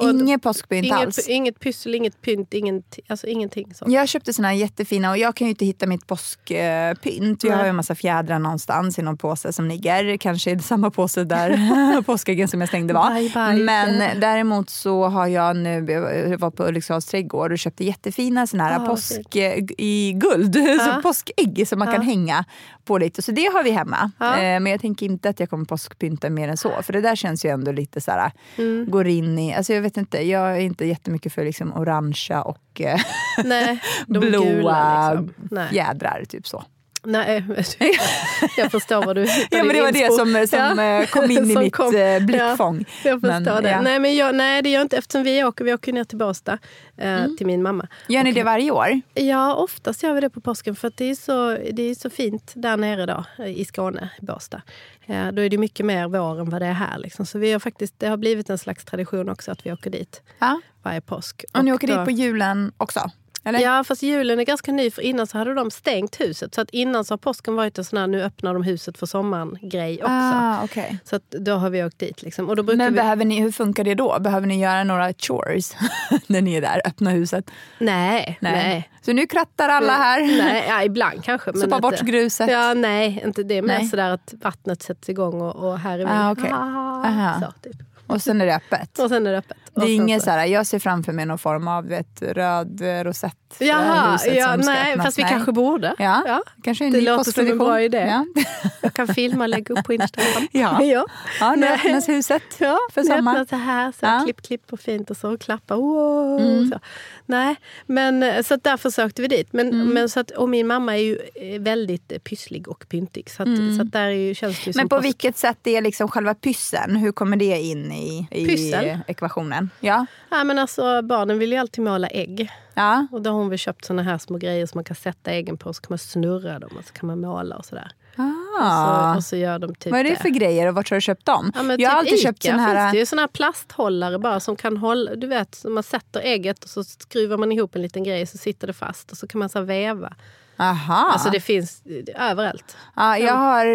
Inget 0.00 0.42
påskpynt 0.42 0.86
inget, 0.86 0.98
alls? 0.98 1.28
Inget 1.28 1.60
pyssel, 1.60 1.94
inget 1.94 2.22
pynt, 2.22 2.54
inget, 2.54 2.98
alltså 3.08 3.26
ingenting 3.26 3.74
sånt. 3.74 3.92
Jag 3.92 4.08
köpte 4.08 4.32
såna 4.32 4.48
här 4.48 4.54
jättefina 4.54 5.10
och 5.10 5.18
jag 5.18 5.36
kan 5.36 5.46
ju 5.46 5.50
inte 5.50 5.64
hitta 5.64 5.86
mitt 5.86 6.06
påskpynt. 6.06 7.44
Jag 7.44 7.56
har 7.56 7.64
ju 7.64 7.68
en 7.68 7.76
massa 7.76 7.94
fjädrar 7.94 8.38
någonstans 8.38 8.98
i 8.98 9.02
någon 9.02 9.16
påse 9.16 9.52
som 9.52 9.68
ligger. 9.68 10.16
Kanske 10.16 10.50
i 10.50 10.58
samma 10.58 10.90
påse 10.90 11.24
där 11.24 12.02
påskäggen 12.06 12.48
som 12.48 12.60
jag 12.60 12.68
stängde 12.68 12.94
var. 12.94 13.14
Bye, 13.14 13.54
bye. 13.54 13.64
Men 13.64 14.20
däremot 14.20 14.70
så 14.70 15.06
har 15.06 15.26
jag 15.26 15.56
nu, 15.56 15.92
jag 15.92 16.38
var 16.38 16.50
på 16.50 16.64
Ulriksdals 16.64 17.06
trädgård 17.06 17.52
och 17.52 17.58
köpte 17.58 17.84
jättefina 17.84 18.46
såna 18.46 18.64
här 18.64 18.78
oh, 18.78 18.86
påsk 18.86 19.36
i 19.78 20.12
guld. 20.12 20.56
Så 20.80 21.02
påskägg 21.02 21.68
som 21.68 21.78
man 21.78 21.92
kan 21.92 22.02
hänga 22.02 22.44
på 22.84 22.98
lite. 22.98 23.22
Så 23.22 23.32
det 23.32 23.46
har 23.46 23.62
vi 23.62 23.70
hemma. 23.70 24.10
Ja. 24.18 24.36
Eh, 24.36 24.60
men 24.60 24.66
jag 24.66 24.80
tänker 24.80 25.06
inte 25.06 25.28
att 25.28 25.40
jag 25.40 25.50
kommer 25.50 25.64
påskpynta 25.64 26.30
mer 26.30 26.48
än 26.48 26.56
så. 26.56 26.82
För 26.82 26.92
det 26.92 27.00
där 27.00 27.16
känns 27.16 27.44
ju 27.44 27.50
ändå 27.50 27.72
lite 27.72 28.00
så 28.00 28.10
här, 28.10 28.32
mm. 28.56 28.90
går 28.90 29.06
in 29.06 29.38
i, 29.38 29.54
alltså 29.54 29.72
jag 29.72 29.82
vet 29.86 29.96
inte, 29.96 30.28
jag 30.28 30.56
är 30.56 30.60
inte 30.60 30.84
jättemycket 30.84 31.32
för 31.32 31.44
liksom 31.44 31.72
orangea 31.72 32.42
och 32.42 32.80
eh, 32.80 33.00
Nej, 33.44 33.82
blåa 34.06 35.14
liksom. 35.14 35.66
fjädrar. 35.70 36.24
Typ 36.28 36.46
så. 36.46 36.64
Nej, 37.06 37.44
jag 38.56 38.70
förstår 38.70 39.06
vad 39.06 39.16
du 39.16 39.26
Ja 39.50 39.64
men 39.64 39.68
det 39.68 39.82
var 39.82 39.92
det 39.92 40.12
som, 40.12 40.46
som 40.48 40.78
ja. 40.78 41.00
Eh, 41.00 41.06
kom 41.06 41.30
in 41.30 41.50
i 41.50 41.56
mitt 41.58 41.74
kom, 41.74 41.90
blickfång. 42.20 42.84
Ja, 43.04 43.10
jag 43.10 43.20
förstår 43.20 43.54
men, 43.54 43.62
det. 43.62 43.70
Ja. 43.70 43.80
Nej, 43.80 43.98
men 43.98 44.16
jag, 44.16 44.34
nej 44.34 44.62
det 44.62 44.68
gör 44.68 44.82
inte 44.82 44.96
eftersom 44.96 45.22
vi 45.22 45.44
åker, 45.44 45.64
vi 45.64 45.74
åker 45.74 45.92
ner 45.92 46.04
till 46.04 46.18
Båstad 46.18 46.58
eh, 46.96 47.12
mm. 47.12 47.36
till 47.36 47.46
min 47.46 47.62
mamma. 47.62 47.88
Gör 48.08 48.24
ni 48.24 48.30
och, 48.30 48.34
det 48.34 48.42
varje 48.42 48.70
år? 48.70 49.00
Ja, 49.14 49.54
oftast 49.54 50.02
gör 50.02 50.14
vi 50.14 50.20
det 50.20 50.30
på 50.30 50.40
påsken 50.40 50.76
för 50.76 50.92
det 50.96 51.10
är 51.10 51.14
så, 51.14 51.58
det 51.72 51.82
är 51.82 51.94
så 51.94 52.10
fint 52.10 52.52
där 52.54 52.76
nere 52.76 53.06
då, 53.06 53.44
i 53.44 53.64
Skåne, 53.64 54.10
i 54.22 54.24
Båstad. 54.24 54.62
Ja, 55.06 55.32
då 55.32 55.42
är 55.42 55.50
det 55.50 55.58
mycket 55.58 55.86
mer 55.86 56.08
vår 56.08 56.40
än 56.40 56.50
vad 56.50 56.62
det 56.62 56.66
är 56.66 56.72
här. 56.72 56.98
Liksom. 56.98 57.26
Så 57.26 57.38
vi 57.38 57.52
har 57.52 57.58
faktiskt, 57.58 57.94
det 57.98 58.08
har 58.08 58.16
blivit 58.16 58.50
en 58.50 58.58
slags 58.58 58.84
tradition 58.84 59.28
också 59.28 59.52
att 59.52 59.66
vi 59.66 59.72
åker 59.72 59.90
dit 59.90 60.22
ja. 60.38 60.60
varje 60.82 61.00
påsk. 61.00 61.44
Och, 61.52 61.58
och 61.58 61.64
ni 61.64 61.72
åker 61.72 61.88
då, 61.88 61.96
dit 61.96 62.04
på 62.04 62.10
julen 62.10 62.72
också? 62.76 63.10
Eller? 63.46 63.60
Ja, 63.60 63.84
fast 63.84 64.02
julen 64.02 64.40
är 64.40 64.44
ganska 64.44 64.72
ny. 64.72 64.90
För 64.90 65.02
innan 65.02 65.26
så 65.26 65.38
hade 65.38 65.54
de 65.54 65.70
stängt 65.70 66.20
huset. 66.20 66.54
Så 66.54 66.60
att 66.60 66.70
innan 66.70 67.04
så 67.04 67.12
har 67.12 67.18
påsken 67.18 67.56
varit 67.56 67.78
en 67.78 67.84
sån 67.84 67.98
här 67.98 68.06
nu 68.06 68.22
öppnar 68.22 68.54
de 68.54 68.62
huset 68.62 68.98
för 68.98 69.06
sommaren-grej 69.06 69.94
också. 69.96 70.06
Ah, 70.10 70.64
okay. 70.64 70.96
Så 71.04 71.16
att 71.16 71.30
då 71.30 71.52
har 71.52 71.70
vi 71.70 71.84
åkt 71.84 71.98
dit. 71.98 72.22
Liksom. 72.22 72.48
Och 72.48 72.56
då 72.56 72.62
Men 72.62 72.92
vi... 72.92 72.96
behöver 72.96 73.24
ni, 73.24 73.40
hur 73.40 73.52
funkar 73.52 73.84
det 73.84 73.94
då? 73.94 74.18
Behöver 74.20 74.46
ni 74.46 74.60
göra 74.60 74.84
några 74.84 75.12
chores 75.12 75.76
när 76.26 76.40
ni 76.40 76.54
är 76.54 76.60
där, 76.60 76.82
öppna 76.84 77.10
huset? 77.10 77.50
Nej. 77.78 78.38
nej. 78.40 78.52
nej. 78.52 78.90
Så 79.02 79.12
nu 79.12 79.26
krattar 79.26 79.68
alla 79.68 79.92
här? 79.92 80.20
Nej, 80.20 80.64
ja, 80.68 80.82
ibland 80.82 81.24
kanske. 81.24 81.52
Men 81.52 81.60
Sopa 81.60 81.80
bort 81.80 82.00
gruset? 82.00 82.50
Ja, 82.50 82.74
nej, 82.74 83.22
inte 83.24 83.42
det. 83.42 83.62
mer 83.62 83.80
sådär 83.80 84.10
att 84.10 84.34
vattnet 84.42 84.82
sätts 84.82 85.08
igång 85.08 85.40
och, 85.40 85.56
och 85.56 85.78
här 85.78 85.98
är 85.98 86.04
vi. 86.04 86.10
Ah, 86.10 86.32
okay. 86.32 86.50
ah, 86.52 87.40
så, 87.40 87.52
typ. 87.62 87.85
Och 88.06 88.22
sen 88.22 88.40
är 88.40 88.46
det 88.46 88.56
öppet? 88.56 88.98
Och 88.98 89.08
sen 89.08 89.26
är 89.26 89.32
det 89.32 89.38
öppet. 89.38 89.56
Det 89.74 89.82
är 89.82 89.94
inget 89.94 90.22
så 90.22 90.30
här, 90.30 90.46
jag 90.46 90.66
ser 90.66 90.78
framför 90.78 91.12
mig 91.12 91.26
någon 91.26 91.38
form 91.38 91.68
av 91.68 91.86
vet, 91.86 92.22
röd 92.22 92.80
rosett 93.02 93.46
Jaha, 93.58 94.12
huset 94.12 94.34
ja, 94.36 94.56
nej, 94.56 94.96
fast 94.96 95.18
vi 95.18 95.22
nej. 95.22 95.32
kanske 95.32 95.52
borde. 95.52 95.94
Ja, 95.98 96.22
ja. 96.26 96.42
Kanske 96.62 96.84
en 96.84 96.92
det 96.92 97.00
låter 97.00 97.32
som 97.32 97.46
en 97.46 97.58
bra 97.58 97.82
idé. 97.82 97.98
Ja. 97.98 98.26
jag 98.82 98.94
kan 98.94 99.08
filma 99.08 99.44
och 99.44 99.48
lägga 99.48 99.74
upp 99.74 99.86
på 99.86 99.92
Instagram. 99.92 100.48
ja, 100.52 100.82
ja. 100.82 101.06
ja 101.40 101.54
nu 101.54 101.66
öppnas 101.66 102.08
huset 102.08 102.42
ja, 102.58 102.78
för 102.92 103.02
sommaren. 103.02 103.28
öppnas 103.28 103.48
så 103.48 103.56
här, 103.56 103.92
så 103.92 104.06
ja. 104.06 104.20
klipp, 104.24 104.42
klipp 104.42 104.72
och 104.72 104.80
fint 104.80 105.10
och 105.10 105.16
så 105.16 105.38
klappa. 105.38 105.76
Wow, 105.76 106.40
mm. 106.40 106.70
så. 106.70 106.78
Nej, 107.26 107.56
men 107.86 108.44
så 108.44 108.54
att 108.54 108.64
därför 108.64 108.90
sökte 108.90 109.22
vi 109.22 109.28
dit. 109.28 109.52
Men, 109.52 109.72
mm. 109.72 109.88
men 109.88 110.08
så 110.08 110.20
att, 110.20 110.30
och 110.30 110.48
min 110.48 110.66
mamma 110.66 110.96
är 110.96 111.02
ju 111.02 111.18
eh, 111.34 111.60
väldigt 111.60 112.24
pysslig 112.24 112.68
och 112.68 112.88
pyntig. 112.88 113.30
Så, 113.30 113.42
att, 113.42 113.46
mm. 113.46 113.76
så 113.76 113.82
att 113.82 113.92
där 113.92 114.06
är 114.06 114.10
ju, 114.10 114.34
känns 114.34 114.64
det 114.64 114.76
Men 114.76 114.88
på 114.88 114.96
post. 114.96 115.06
vilket 115.06 115.36
sätt 115.36 115.66
är 115.66 115.82
liksom 115.82 116.08
själva 116.08 116.34
pyssen? 116.34 116.96
Hur 116.96 117.12
kommer 117.12 117.36
det 117.36 117.60
in 117.60 117.92
i, 117.96 118.28
i 118.30 118.98
ekvationen? 119.06 119.70
Ja. 119.80 120.06
ja, 120.30 120.44
men 120.44 120.58
alltså 120.58 121.02
barnen 121.02 121.38
vill 121.38 121.52
ju 121.52 121.58
alltid 121.58 121.84
måla 121.84 122.08
ägg. 122.08 122.50
Ja. 122.74 123.06
Och 123.12 123.22
då 123.22 123.30
har 123.30 123.38
hon 123.38 123.48
väl 123.48 123.58
köpt 123.58 123.84
såna 123.84 124.02
här 124.02 124.18
små 124.18 124.38
grejer 124.38 124.66
som 124.66 124.78
man 124.78 124.84
kan 124.84 124.96
sätta 124.96 125.30
äggen 125.30 125.56
på. 125.56 125.72
Så 125.72 125.82
kan 125.82 125.86
man 125.88 125.98
snurra 125.98 126.58
dem 126.58 126.70
och 126.78 126.84
så 126.84 126.92
kan 126.92 127.06
man 127.06 127.20
måla 127.20 127.56
och 127.56 127.64
sådär. 127.64 127.92
Ah. 128.16 129.10
Och, 129.10 129.12
så, 129.12 129.18
och 129.18 129.24
så 129.24 129.36
gör 129.36 129.58
de 129.58 129.74
typ 129.74 129.90
Vad 129.92 130.00
är 130.00 130.04
det 130.04 130.16
för 130.16 130.30
det. 130.30 130.38
grejer 130.38 130.68
och 130.68 130.74
vart 130.74 130.90
har 130.90 130.96
du 130.96 131.00
köpt 131.00 131.24
dem? 131.24 131.52
Ja, 131.54 131.62
jag 131.64 131.78
typ 131.78 131.88
har 131.88 131.98
alltid 131.98 132.12
Ica 132.12 132.22
köpt 132.22 132.42
såna 132.42 132.58
här... 132.62 132.84
finns 132.84 132.92
det 132.92 132.98
ju 132.98 133.06
såna 133.06 133.22
här 133.22 133.28
plasthållare 133.28 134.18
bara 134.18 134.40
som 134.40 134.56
kan 134.56 134.76
hålla. 134.76 135.14
Du 135.14 135.26
vet, 135.26 135.64
man 135.68 135.82
sätter 135.82 136.20
ägget 136.20 136.64
och 136.64 136.70
så 136.70 136.84
skruvar 136.84 137.36
man 137.36 137.52
ihop 137.52 137.74
en 137.76 137.82
liten 137.82 138.04
grej 138.04 138.26
så 138.26 138.38
sitter 138.38 138.66
det 138.66 138.72
fast 138.72 139.10
och 139.10 139.18
så 139.18 139.26
kan 139.26 139.38
man 139.38 139.48
så 139.48 139.60
veva. 139.60 140.14
Aha. 140.56 141.10
Alltså 141.12 141.30
det 141.30 141.40
finns 141.40 141.82
överallt. 142.14 142.76
Ja, 142.96 143.18
jag, 143.18 143.34
har, 143.34 143.66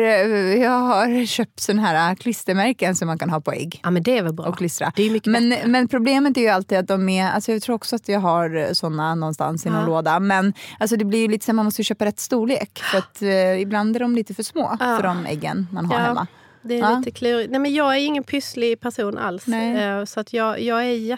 jag 0.55 0.79
har 0.79 1.25
köpt 1.25 1.59
såna 1.59 1.81
här 1.81 2.15
klistermärken 2.15 2.95
som 2.95 3.07
man 3.07 3.19
kan 3.19 3.29
ha 3.29 3.41
på 3.41 3.51
ägg. 3.51 3.79
Ja 3.83 3.91
men 3.91 4.03
det 4.03 4.17
är 4.17 4.23
väl 4.23 4.33
bra. 4.33 4.45
Och 4.45 4.57
klistra. 4.57 4.91
Det 4.95 5.03
är 5.03 5.11
mycket 5.11 5.31
men, 5.31 5.55
men 5.65 5.87
problemet 5.87 6.37
är 6.37 6.41
ju 6.41 6.47
alltid 6.47 6.77
att 6.77 6.87
de 6.87 7.09
är, 7.09 7.31
alltså 7.31 7.51
jag 7.51 7.61
tror 7.61 7.75
också 7.75 7.95
att 7.95 8.07
jag 8.07 8.19
har 8.19 8.73
såna 8.73 9.15
någonstans 9.15 9.65
i 9.65 9.69
någon 9.69 9.79
ja. 9.79 9.85
låda. 9.85 10.19
Men 10.19 10.53
alltså 10.79 10.95
det 10.95 11.05
blir 11.05 11.19
ju 11.19 11.27
lite 11.27 11.45
så 11.45 11.53
man 11.53 11.65
måste 11.65 11.83
köpa 11.83 12.05
rätt 12.05 12.19
storlek. 12.19 12.79
För 12.83 12.97
att 12.97 13.21
eh, 13.21 13.61
ibland 13.61 13.95
är 13.95 13.99
de 13.99 14.15
lite 14.15 14.33
för 14.33 14.43
små 14.43 14.77
ja. 14.79 14.97
för 14.97 15.03
de 15.03 15.25
äggen 15.25 15.67
man 15.71 15.85
har 15.85 15.99
ja. 15.99 16.05
hemma. 16.05 16.27
Det 16.61 16.75
är 16.75 16.79
ja. 16.79 16.97
lite 16.97 17.11
klurigt. 17.11 17.51
Nej 17.51 17.59
men 17.59 17.73
jag 17.73 17.95
är 17.95 17.99
ingen 17.99 18.23
pysslig 18.23 18.79
person 18.79 19.17
alls. 19.17 19.47
Nej. 19.47 19.83
Eh, 19.83 20.05
så 20.05 20.19
att 20.19 20.33
jag, 20.33 20.61
jag 20.61 20.81
är 20.85 21.17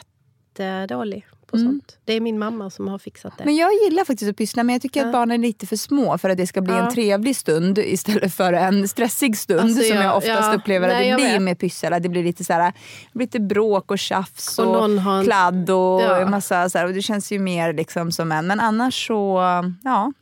jättedålig 0.58 1.26
på 1.54 1.58
mm. 1.58 1.72
sånt. 1.72 1.98
Det 2.06 2.14
är 2.14 2.22
min 2.22 2.40
mamma 2.40 2.70
som 2.70 2.88
har 2.88 2.98
fixat 2.98 3.38
det. 3.38 3.46
Men 3.46 3.56
jag 3.56 3.72
gillar 3.74 4.06
faktiskt 4.06 4.32
att 4.32 4.38
pyssla 4.38 4.64
men 4.64 4.74
jag 4.74 4.82
tycker 4.82 5.00
ja. 5.00 5.06
att 5.06 5.14
barnen 5.14 5.44
är 5.44 5.48
lite 5.48 5.68
för 5.68 5.76
små 5.76 6.18
för 6.18 6.30
att 6.30 6.38
det 6.38 6.48
ska 6.48 6.62
bli 6.62 6.74
ja. 6.74 6.86
en 6.88 6.94
trevlig 6.94 7.36
stund 7.36 7.78
istället 7.78 8.34
för 8.34 8.54
en 8.54 8.88
stressig 8.88 9.38
stund 9.38 9.60
alltså, 9.60 9.84
som 9.84 9.96
jag, 9.96 10.06
jag 10.06 10.18
oftast 10.18 10.50
ja. 10.52 10.56
upplever 10.56 10.88
att 10.90 10.94
Nej, 10.94 11.10
det 11.10 11.16
blir 11.16 11.40
med 11.40 11.60
pyssel. 11.60 12.02
Det 12.02 12.10
blir 12.10 12.24
lite, 12.24 12.44
så 12.44 12.54
här, 12.54 12.74
lite 13.14 13.40
bråk 13.40 13.92
och 13.92 14.00
tjafs 14.00 14.60
och, 14.60 14.84
och 14.84 15.24
kladd 15.24 15.70
och 15.70 16.30
massa 16.30 16.70
så 16.70 16.78
här, 16.78 16.86
och 16.86 16.94
det 16.94 17.02
känns 17.02 17.32
ju 17.32 17.40
mer 17.40 17.74
liksom 17.74 18.12
som 18.12 18.32
en... 18.32 18.48
Men 18.48 18.60
annars 18.60 19.08
så, 19.08 19.42
ja. 19.84 20.14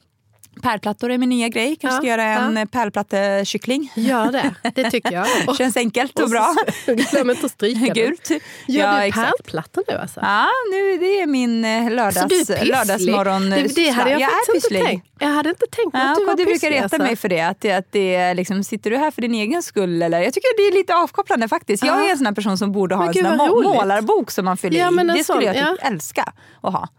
Pärlplattor 0.61 1.11
är 1.11 1.17
min 1.17 1.29
nya 1.29 1.47
grej. 1.47 1.75
Kanske 1.75 1.95
ja, 1.95 1.99
ska 1.99 2.07
göra 2.07 2.23
en 2.23 2.55
ja. 2.55 2.65
pärlplattekyckling. 2.65 3.91
Gör 3.95 4.31
det, 4.31 4.53
det 4.75 4.91
tycker 4.91 5.11
jag. 5.11 5.55
Känns 5.57 5.77
enkelt 5.77 6.19
och, 6.19 6.23
och 6.23 6.29
bra. 6.29 6.55
Glöm 6.85 7.29
inte 7.29 7.45
att 7.45 7.51
stryka 7.51 7.93
Gult. 7.93 8.29
Gör 8.67 8.99
ja, 8.99 9.05
du 9.05 9.11
pärlplattor 9.11 9.83
nu 9.87 9.97
alltså? 9.97 10.19
Ja, 10.19 10.47
nu, 10.71 10.97
det 10.97 11.21
är 11.21 11.27
min 11.27 11.65
eh, 11.65 11.91
lördags, 11.91 12.17
alltså, 12.17 12.53
lördagsmorgon. 12.63 13.49
Det, 13.49 13.75
det 13.75 13.89
hade 13.89 14.11
jag, 14.11 14.21
jag 14.21 14.29
faktiskt 14.31 14.71
inte 14.71 14.85
tänkt. 14.85 15.07
Jag 15.19 15.27
hade 15.27 15.49
inte 15.49 15.65
tänkt 15.71 15.91
ja, 15.93 16.11
att 16.11 16.17
du 16.17 16.25
var 16.25 16.35
Du 16.35 16.45
brukar 16.45 16.69
reta 16.69 16.83
alltså. 16.83 16.97
mig 16.97 17.15
för 17.15 17.29
det. 17.29 17.41
Att, 17.41 17.65
att 17.65 17.91
det 17.91 18.33
liksom, 18.33 18.63
sitter 18.63 18.89
du 18.89 18.97
här 18.97 19.11
för 19.11 19.21
din 19.21 19.33
egen 19.33 19.63
skull? 19.63 20.01
Eller? 20.01 20.21
Jag 20.21 20.33
tycker 20.33 20.57
det 20.57 20.75
är 20.75 20.79
lite 20.79 20.95
avkopplande 20.95 21.47
faktiskt. 21.47 21.83
Jag 21.83 22.05
är 22.05 22.11
en 22.11 22.17
sån 22.17 22.35
person 22.35 22.57
som 22.57 22.71
borde 22.71 22.95
ha 22.95 23.07
en 23.07 23.13
sån 23.13 23.37
målarbok 23.37 24.31
som 24.31 24.45
man 24.45 24.57
fyller 24.57 24.79
ja, 24.79 25.01
i. 25.01 25.17
Det 25.17 25.23
skulle 25.23 25.43
jag 25.43 25.55
typ 25.55 25.85
älska 25.85 26.33
att 26.61 26.73
ha. 26.73 26.89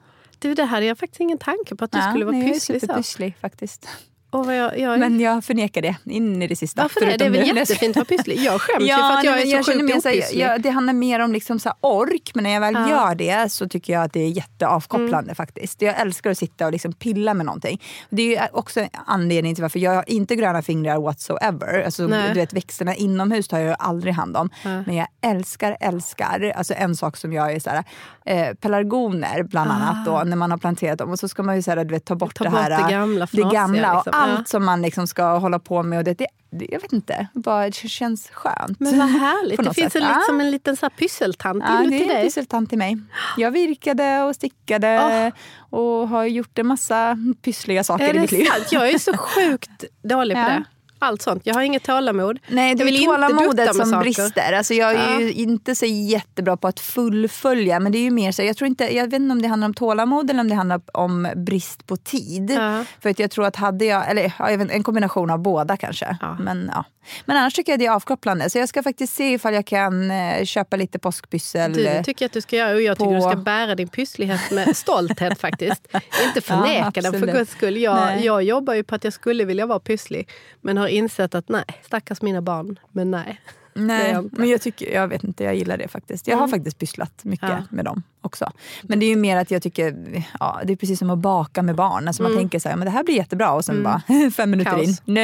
Du, 0.42 0.54
det 0.54 0.64
hade 0.64 0.86
jag 0.86 0.98
faktiskt 0.98 1.20
ingen 1.20 1.38
tanke 1.38 1.76
på 1.76 1.84
att 1.84 1.92
du 1.92 1.98
ja, 1.98 2.10
skulle 2.10 2.24
vara 2.24 2.40
pysslig. 2.40 2.74
Jag 2.74 2.82
är 2.82 2.86
superpysslig 2.86 3.36
faktiskt. 3.40 3.88
Och 4.32 4.54
jag, 4.54 4.78
jag... 4.78 4.98
Men 4.98 5.20
jag 5.20 5.44
förnekar 5.44 5.82
det 5.82 5.96
in 6.04 6.42
i 6.42 6.46
det 6.46 6.56
sista. 6.56 6.82
Varför 6.82 7.00
det? 7.00 7.16
Det 7.16 7.24
är 7.24 7.30
väl 7.30 7.56
jättefint 7.56 7.90
att 7.90 7.96
vara 7.96 8.04
pysslig? 8.04 8.38
Jag 8.38 8.60
skäms 8.60 8.88
ja, 8.88 8.96
ju 8.96 9.02
för 9.02 9.18
att 9.18 9.24
jag 9.24 9.40
är 9.40 9.46
så 9.46 9.50
jag 9.50 9.66
sjukt 9.66 10.04
opysslig. 10.04 10.40
Jag, 10.40 10.62
det 10.62 10.70
handlar 10.70 10.92
mer 10.92 11.20
om 11.20 11.32
liksom 11.32 11.58
så 11.58 11.72
ork, 11.80 12.30
men 12.34 12.44
när 12.44 12.50
jag 12.50 12.60
väl 12.60 12.74
ja. 12.74 12.90
gör 12.90 13.14
det 13.14 13.52
så 13.52 13.68
tycker 13.68 13.92
jag 13.92 14.02
att 14.02 14.12
det 14.12 14.20
är 14.20 14.28
jätteavkopplande 14.28 15.18
mm. 15.18 15.34
faktiskt. 15.34 15.82
Jag 15.82 16.00
älskar 16.00 16.30
att 16.30 16.38
sitta 16.38 16.66
och 16.66 16.72
liksom 16.72 16.92
pilla 16.92 17.34
med 17.34 17.46
någonting. 17.46 17.82
Det 18.10 18.36
är 18.36 18.56
också 18.56 18.86
anledningen 19.06 19.54
till 19.54 19.62
varför 19.62 19.78
jag 19.78 19.94
har 19.94 20.10
inte 20.10 20.36
gröna 20.36 20.62
fingrar 20.62 21.00
whatsoever. 21.00 21.82
Alltså, 21.84 22.06
du 22.06 22.32
vet, 22.34 22.52
växterna 22.52 22.94
inomhus 22.94 23.48
tar 23.48 23.58
jag 23.58 23.76
aldrig 23.78 24.14
hand 24.14 24.36
om. 24.36 24.50
Ja. 24.62 24.82
Men 24.86 24.96
jag 24.96 25.06
älskar, 25.20 25.76
älskar, 25.80 26.52
alltså 26.56 26.74
en 26.76 26.96
sak 26.96 27.16
som 27.16 27.32
jag 27.32 27.52
är 27.52 27.60
så 27.60 27.70
här, 27.70 27.84
eh, 28.26 28.54
pelargoner 28.54 29.42
bland 29.42 29.70
ah. 29.70 29.74
annat 29.74 30.06
då, 30.06 30.22
när 30.24 30.36
man 30.36 30.50
har 30.50 30.58
planterat 30.58 30.98
dem. 30.98 31.10
Och 31.10 31.18
så 31.18 31.28
ska 31.28 31.42
man 31.42 31.56
ju 31.56 31.62
så 31.62 31.70
här, 31.70 31.84
du 31.84 31.94
vet, 31.94 32.04
ta 32.04 32.14
bort 32.14 32.34
ta 32.34 32.44
det 32.44 32.50
här. 32.50 32.70
Bort 32.70 32.88
det 32.88 32.94
gamla, 32.94 33.26
det 33.32 33.42
gamla 33.42 33.94
liksom. 33.94 34.12
Allt 34.22 34.38
ja. 34.38 34.44
som 34.44 34.64
man 34.64 34.82
liksom 34.82 35.06
ska 35.06 35.38
hålla 35.38 35.58
på 35.58 35.82
med. 35.82 35.98
Och 35.98 36.04
det, 36.04 36.14
det, 36.14 36.26
jag 36.50 36.80
vet 36.80 36.92
inte, 36.92 37.26
bara, 37.32 37.64
det 37.64 37.74
känns 37.74 38.30
skönt. 38.30 38.80
Men 38.80 38.98
vad 38.98 39.08
härligt. 39.08 39.58
det 39.64 39.74
finns 39.74 39.96
en, 39.96 40.02
ja. 40.02 40.16
liksom 40.16 40.40
en 40.40 40.50
liten 40.50 40.76
så 40.76 40.86
här 40.86 40.90
pysseltant 40.90 41.64
ja, 41.66 41.86
det 41.88 42.10
är 42.10 42.16
en 42.16 42.24
pysseltant 42.24 42.68
till 42.68 42.78
mig. 42.78 42.98
Jag 43.36 43.50
virkade 43.50 44.22
och 44.22 44.34
stickade 44.34 45.32
oh. 45.70 45.78
och 45.78 46.08
har 46.08 46.24
gjort 46.24 46.58
en 46.58 46.66
massa 46.66 47.18
pyssliga 47.42 47.84
saker 47.84 48.14
i 48.14 48.20
mitt 48.20 48.32
liv. 48.32 48.44
Sant? 48.44 48.72
Jag 48.72 48.90
är 48.90 48.98
så 48.98 49.16
sjukt 49.16 49.84
dålig 50.02 50.36
på 50.36 50.40
ja. 50.40 50.48
det 50.48 50.64
allt 51.02 51.22
sånt. 51.22 51.42
Jag 51.46 51.54
har 51.54 51.62
inget 51.62 51.82
tålamod. 51.82 52.38
Nej, 52.48 52.74
det 52.74 52.84
är 52.84 53.04
tålamodet 53.04 53.76
som 53.76 53.86
saker. 53.86 54.02
brister. 54.02 54.52
Alltså 54.52 54.74
jag 54.74 54.94
är 54.94 55.12
ja. 55.12 55.20
ju 55.20 55.32
inte 55.32 55.74
så 55.74 55.86
jättebra 55.86 56.56
på 56.56 56.68
att 56.68 56.80
fullfölja. 56.80 57.80
Men 57.80 57.92
det 57.92 57.98
är 57.98 58.02
ju 58.02 58.10
mer 58.10 58.32
så, 58.32 58.42
jag, 58.42 58.56
tror 58.56 58.68
inte, 58.68 58.96
jag 58.96 59.04
vet 59.04 59.12
inte 59.12 59.32
om 59.32 59.42
det 59.42 59.48
handlar 59.48 59.66
om 59.66 59.74
tålamod 59.74 60.30
eller 60.30 60.40
om 60.40 60.48
det 60.48 60.54
handlar 60.54 60.80
om 60.92 61.28
brist 61.36 61.86
på 61.86 61.96
tid. 61.96 62.50
Ja. 62.50 62.84
För 63.00 63.10
att 63.10 63.18
jag 63.18 63.30
tror 63.30 63.44
att 63.44 63.56
hade 63.56 63.84
jag, 63.84 64.10
eller 64.10 64.32
en 64.70 64.82
kombination 64.82 65.30
av 65.30 65.38
båda 65.38 65.76
kanske. 65.76 66.16
Ja. 66.20 66.36
Men, 66.40 66.70
ja. 66.74 66.84
men 67.24 67.36
annars 67.36 67.54
tycker 67.54 67.72
jag 67.72 67.78
det 67.78 67.86
är 67.86 67.90
avkopplande. 67.90 68.50
Så 68.50 68.58
jag 68.58 68.68
ska 68.68 68.82
faktiskt 68.82 69.16
se 69.16 69.32
ifall 69.32 69.54
jag 69.54 69.66
kan 69.66 70.10
eh, 70.10 70.44
köpa 70.44 70.76
lite 70.76 70.98
påskpyssel. 70.98 71.72
Du 71.72 72.02
tycker 72.04 72.26
att 72.26 72.32
du 72.32 72.40
ska 72.40 72.56
göra 72.56 72.74
och 72.74 72.82
jag 72.82 72.98
tycker 72.98 73.10
på... 73.10 73.14
du 73.14 73.20
ska 73.20 73.36
bära 73.36 73.74
din 73.74 73.88
pysslighet 73.88 74.50
med 74.50 74.76
stolthet 74.82 75.40
faktiskt. 75.40 75.88
inte 76.26 76.40
förneka 76.40 77.00
den 77.00 77.12
för 77.20 77.26
guds 77.26 77.52
skull. 77.52 77.76
Jag, 77.76 78.24
jag 78.24 78.42
jobbar 78.42 78.74
ju 78.74 78.84
på 78.84 78.94
att 78.94 79.04
jag 79.04 79.12
skulle 79.12 79.44
vilja 79.44 79.66
vara 79.66 79.80
pysslig. 79.80 80.28
Men 80.60 80.76
har 80.76 80.88
insett 80.92 81.34
att 81.34 81.48
nej, 81.48 81.64
stackars 81.82 82.22
mina 82.22 82.42
barn, 82.42 82.78
men 82.92 83.10
nej. 83.10 83.40
Nej, 83.74 84.12
jag 84.12 84.38
men 84.38 84.48
jag, 84.48 84.60
tycker, 84.60 84.94
jag 84.94 85.08
vet 85.08 85.24
inte, 85.24 85.44
jag 85.44 85.54
gillar 85.54 85.76
det 85.76 85.88
faktiskt. 85.88 86.26
Jag 86.28 86.36
har 86.36 86.44
mm. 86.44 86.50
faktiskt 86.50 86.78
pysslat 86.78 87.24
mycket 87.24 87.48
ja. 87.48 87.62
med 87.70 87.84
dem 87.84 88.02
också. 88.22 88.50
Men 88.82 89.00
det 89.00 89.06
är 89.06 89.10
ju 89.10 89.16
mer 89.16 89.36
att 89.36 89.50
jag 89.50 89.62
tycker, 89.62 89.94
ja, 90.40 90.60
det 90.64 90.72
är 90.72 90.76
precis 90.76 90.98
som 90.98 91.10
att 91.10 91.18
baka 91.18 91.62
med 91.62 91.74
barn. 91.74 92.08
Alltså 92.08 92.22
mm. 92.22 92.32
Man 92.32 92.40
tänker 92.40 92.58
så 92.58 92.68
här, 92.68 92.76
men 92.76 92.84
det 92.84 92.90
här 92.90 93.04
blir 93.04 93.14
jättebra 93.14 93.52
och 93.52 93.64
sen 93.64 93.74
mm. 93.74 93.84
bara 93.84 94.30
fem 94.36 94.50
minuter 94.50 94.70
Kaos. 94.70 94.88
in, 94.88 94.96
no, 95.04 95.18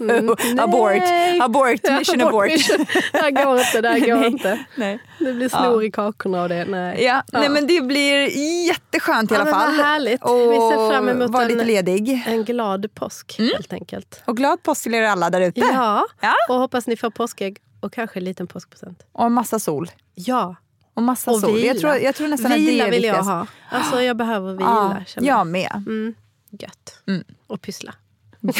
mm. 0.00 0.58
abort, 0.58 1.02
abort, 1.40 1.98
mission 1.98 2.20
abort. 2.20 2.46
det 3.12 3.18
här 3.18 3.44
går 3.44 3.58
inte, 3.58 3.80
det 3.80 3.88
här 3.88 4.00
går 4.00 4.16
nej. 4.16 4.26
inte. 4.26 4.64
Nej. 4.76 4.98
Det 5.18 5.32
blir 5.32 5.48
snor 5.48 5.82
ja. 5.82 5.88
i 5.88 5.90
kakorna 5.90 6.42
och 6.42 6.48
det. 6.48 6.64
Nej. 6.64 7.04
Ja, 7.04 7.22
ja. 7.32 7.38
Nej, 7.38 7.48
men 7.48 7.66
det 7.66 7.80
blir 7.80 8.28
jätteskönt 8.66 9.32
i 9.32 9.34
alla 9.34 9.50
fall. 9.50 9.76
Vad 9.76 9.86
härligt. 9.86 10.22
Och 10.22 10.36
Vi 10.36 10.56
ser 10.56 10.90
fram 10.90 11.08
emot 11.08 11.30
vara 11.30 11.44
lite 11.44 11.64
ledig. 11.64 12.22
en 12.26 12.44
glad 12.44 12.94
påsk 12.94 13.38
mm. 13.38 13.50
helt 13.54 13.72
enkelt. 13.72 14.22
Och 14.24 14.36
glad 14.36 14.62
påsk 14.62 14.82
till 14.82 14.94
er 14.94 15.02
alla 15.02 15.30
där 15.30 15.40
ute. 15.40 15.60
Ja. 15.60 16.04
ja, 16.20 16.34
och 16.48 16.54
hoppas 16.54 16.86
ni 16.86 16.96
får 16.96 17.10
påskägg 17.10 17.58
och 17.82 17.92
kanske 17.92 18.20
en 18.20 18.24
liten 18.24 18.46
påskpresent. 18.46 19.06
Och 19.12 19.26
en 19.26 19.32
massa 19.32 19.58
sol. 19.58 19.90
Ja. 20.14 20.56
Och 20.94 21.02
massa 21.02 21.30
och 21.30 21.40
sol. 21.40 21.54
Vila. 21.54 21.66
Jag 21.66 21.80
tror, 21.80 21.94
jag 21.94 22.14
tror 22.14 22.28
nästan 22.28 22.52
vila 22.52 22.84
att 22.84 22.90
det 22.90 22.96
är 22.96 23.00
vill 23.00 23.04
jag 23.04 23.22
ha. 23.22 23.46
Alltså 23.70 24.02
jag 24.02 24.16
behöver 24.16 24.52
vila. 24.52 25.04
Ja, 25.16 25.22
jag 25.22 25.46
med. 25.46 25.72
Mm. 25.86 26.14
Gött. 26.50 27.02
Mm. 27.06 27.24
Och 27.46 27.62
pyssla. 27.62 27.94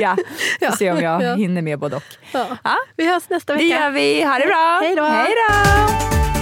ja, 0.00 0.16
får 0.60 0.76
se 0.76 0.92
om 0.92 0.98
jag 0.98 1.22
ja. 1.22 1.34
hinner 1.34 1.62
med 1.62 1.78
både 1.78 1.96
och. 1.96 2.02
Ja. 2.32 2.46
Ja. 2.64 2.76
Vi 2.96 3.08
hörs 3.08 3.28
nästa 3.28 3.52
vecka. 3.52 3.64
Det 3.64 3.70
gör 3.70 3.90
vi. 3.90 4.22
Ha 4.22 4.38
det 4.38 4.46
bra. 4.46 4.80
Hej 4.82 4.96
då. 4.96 6.39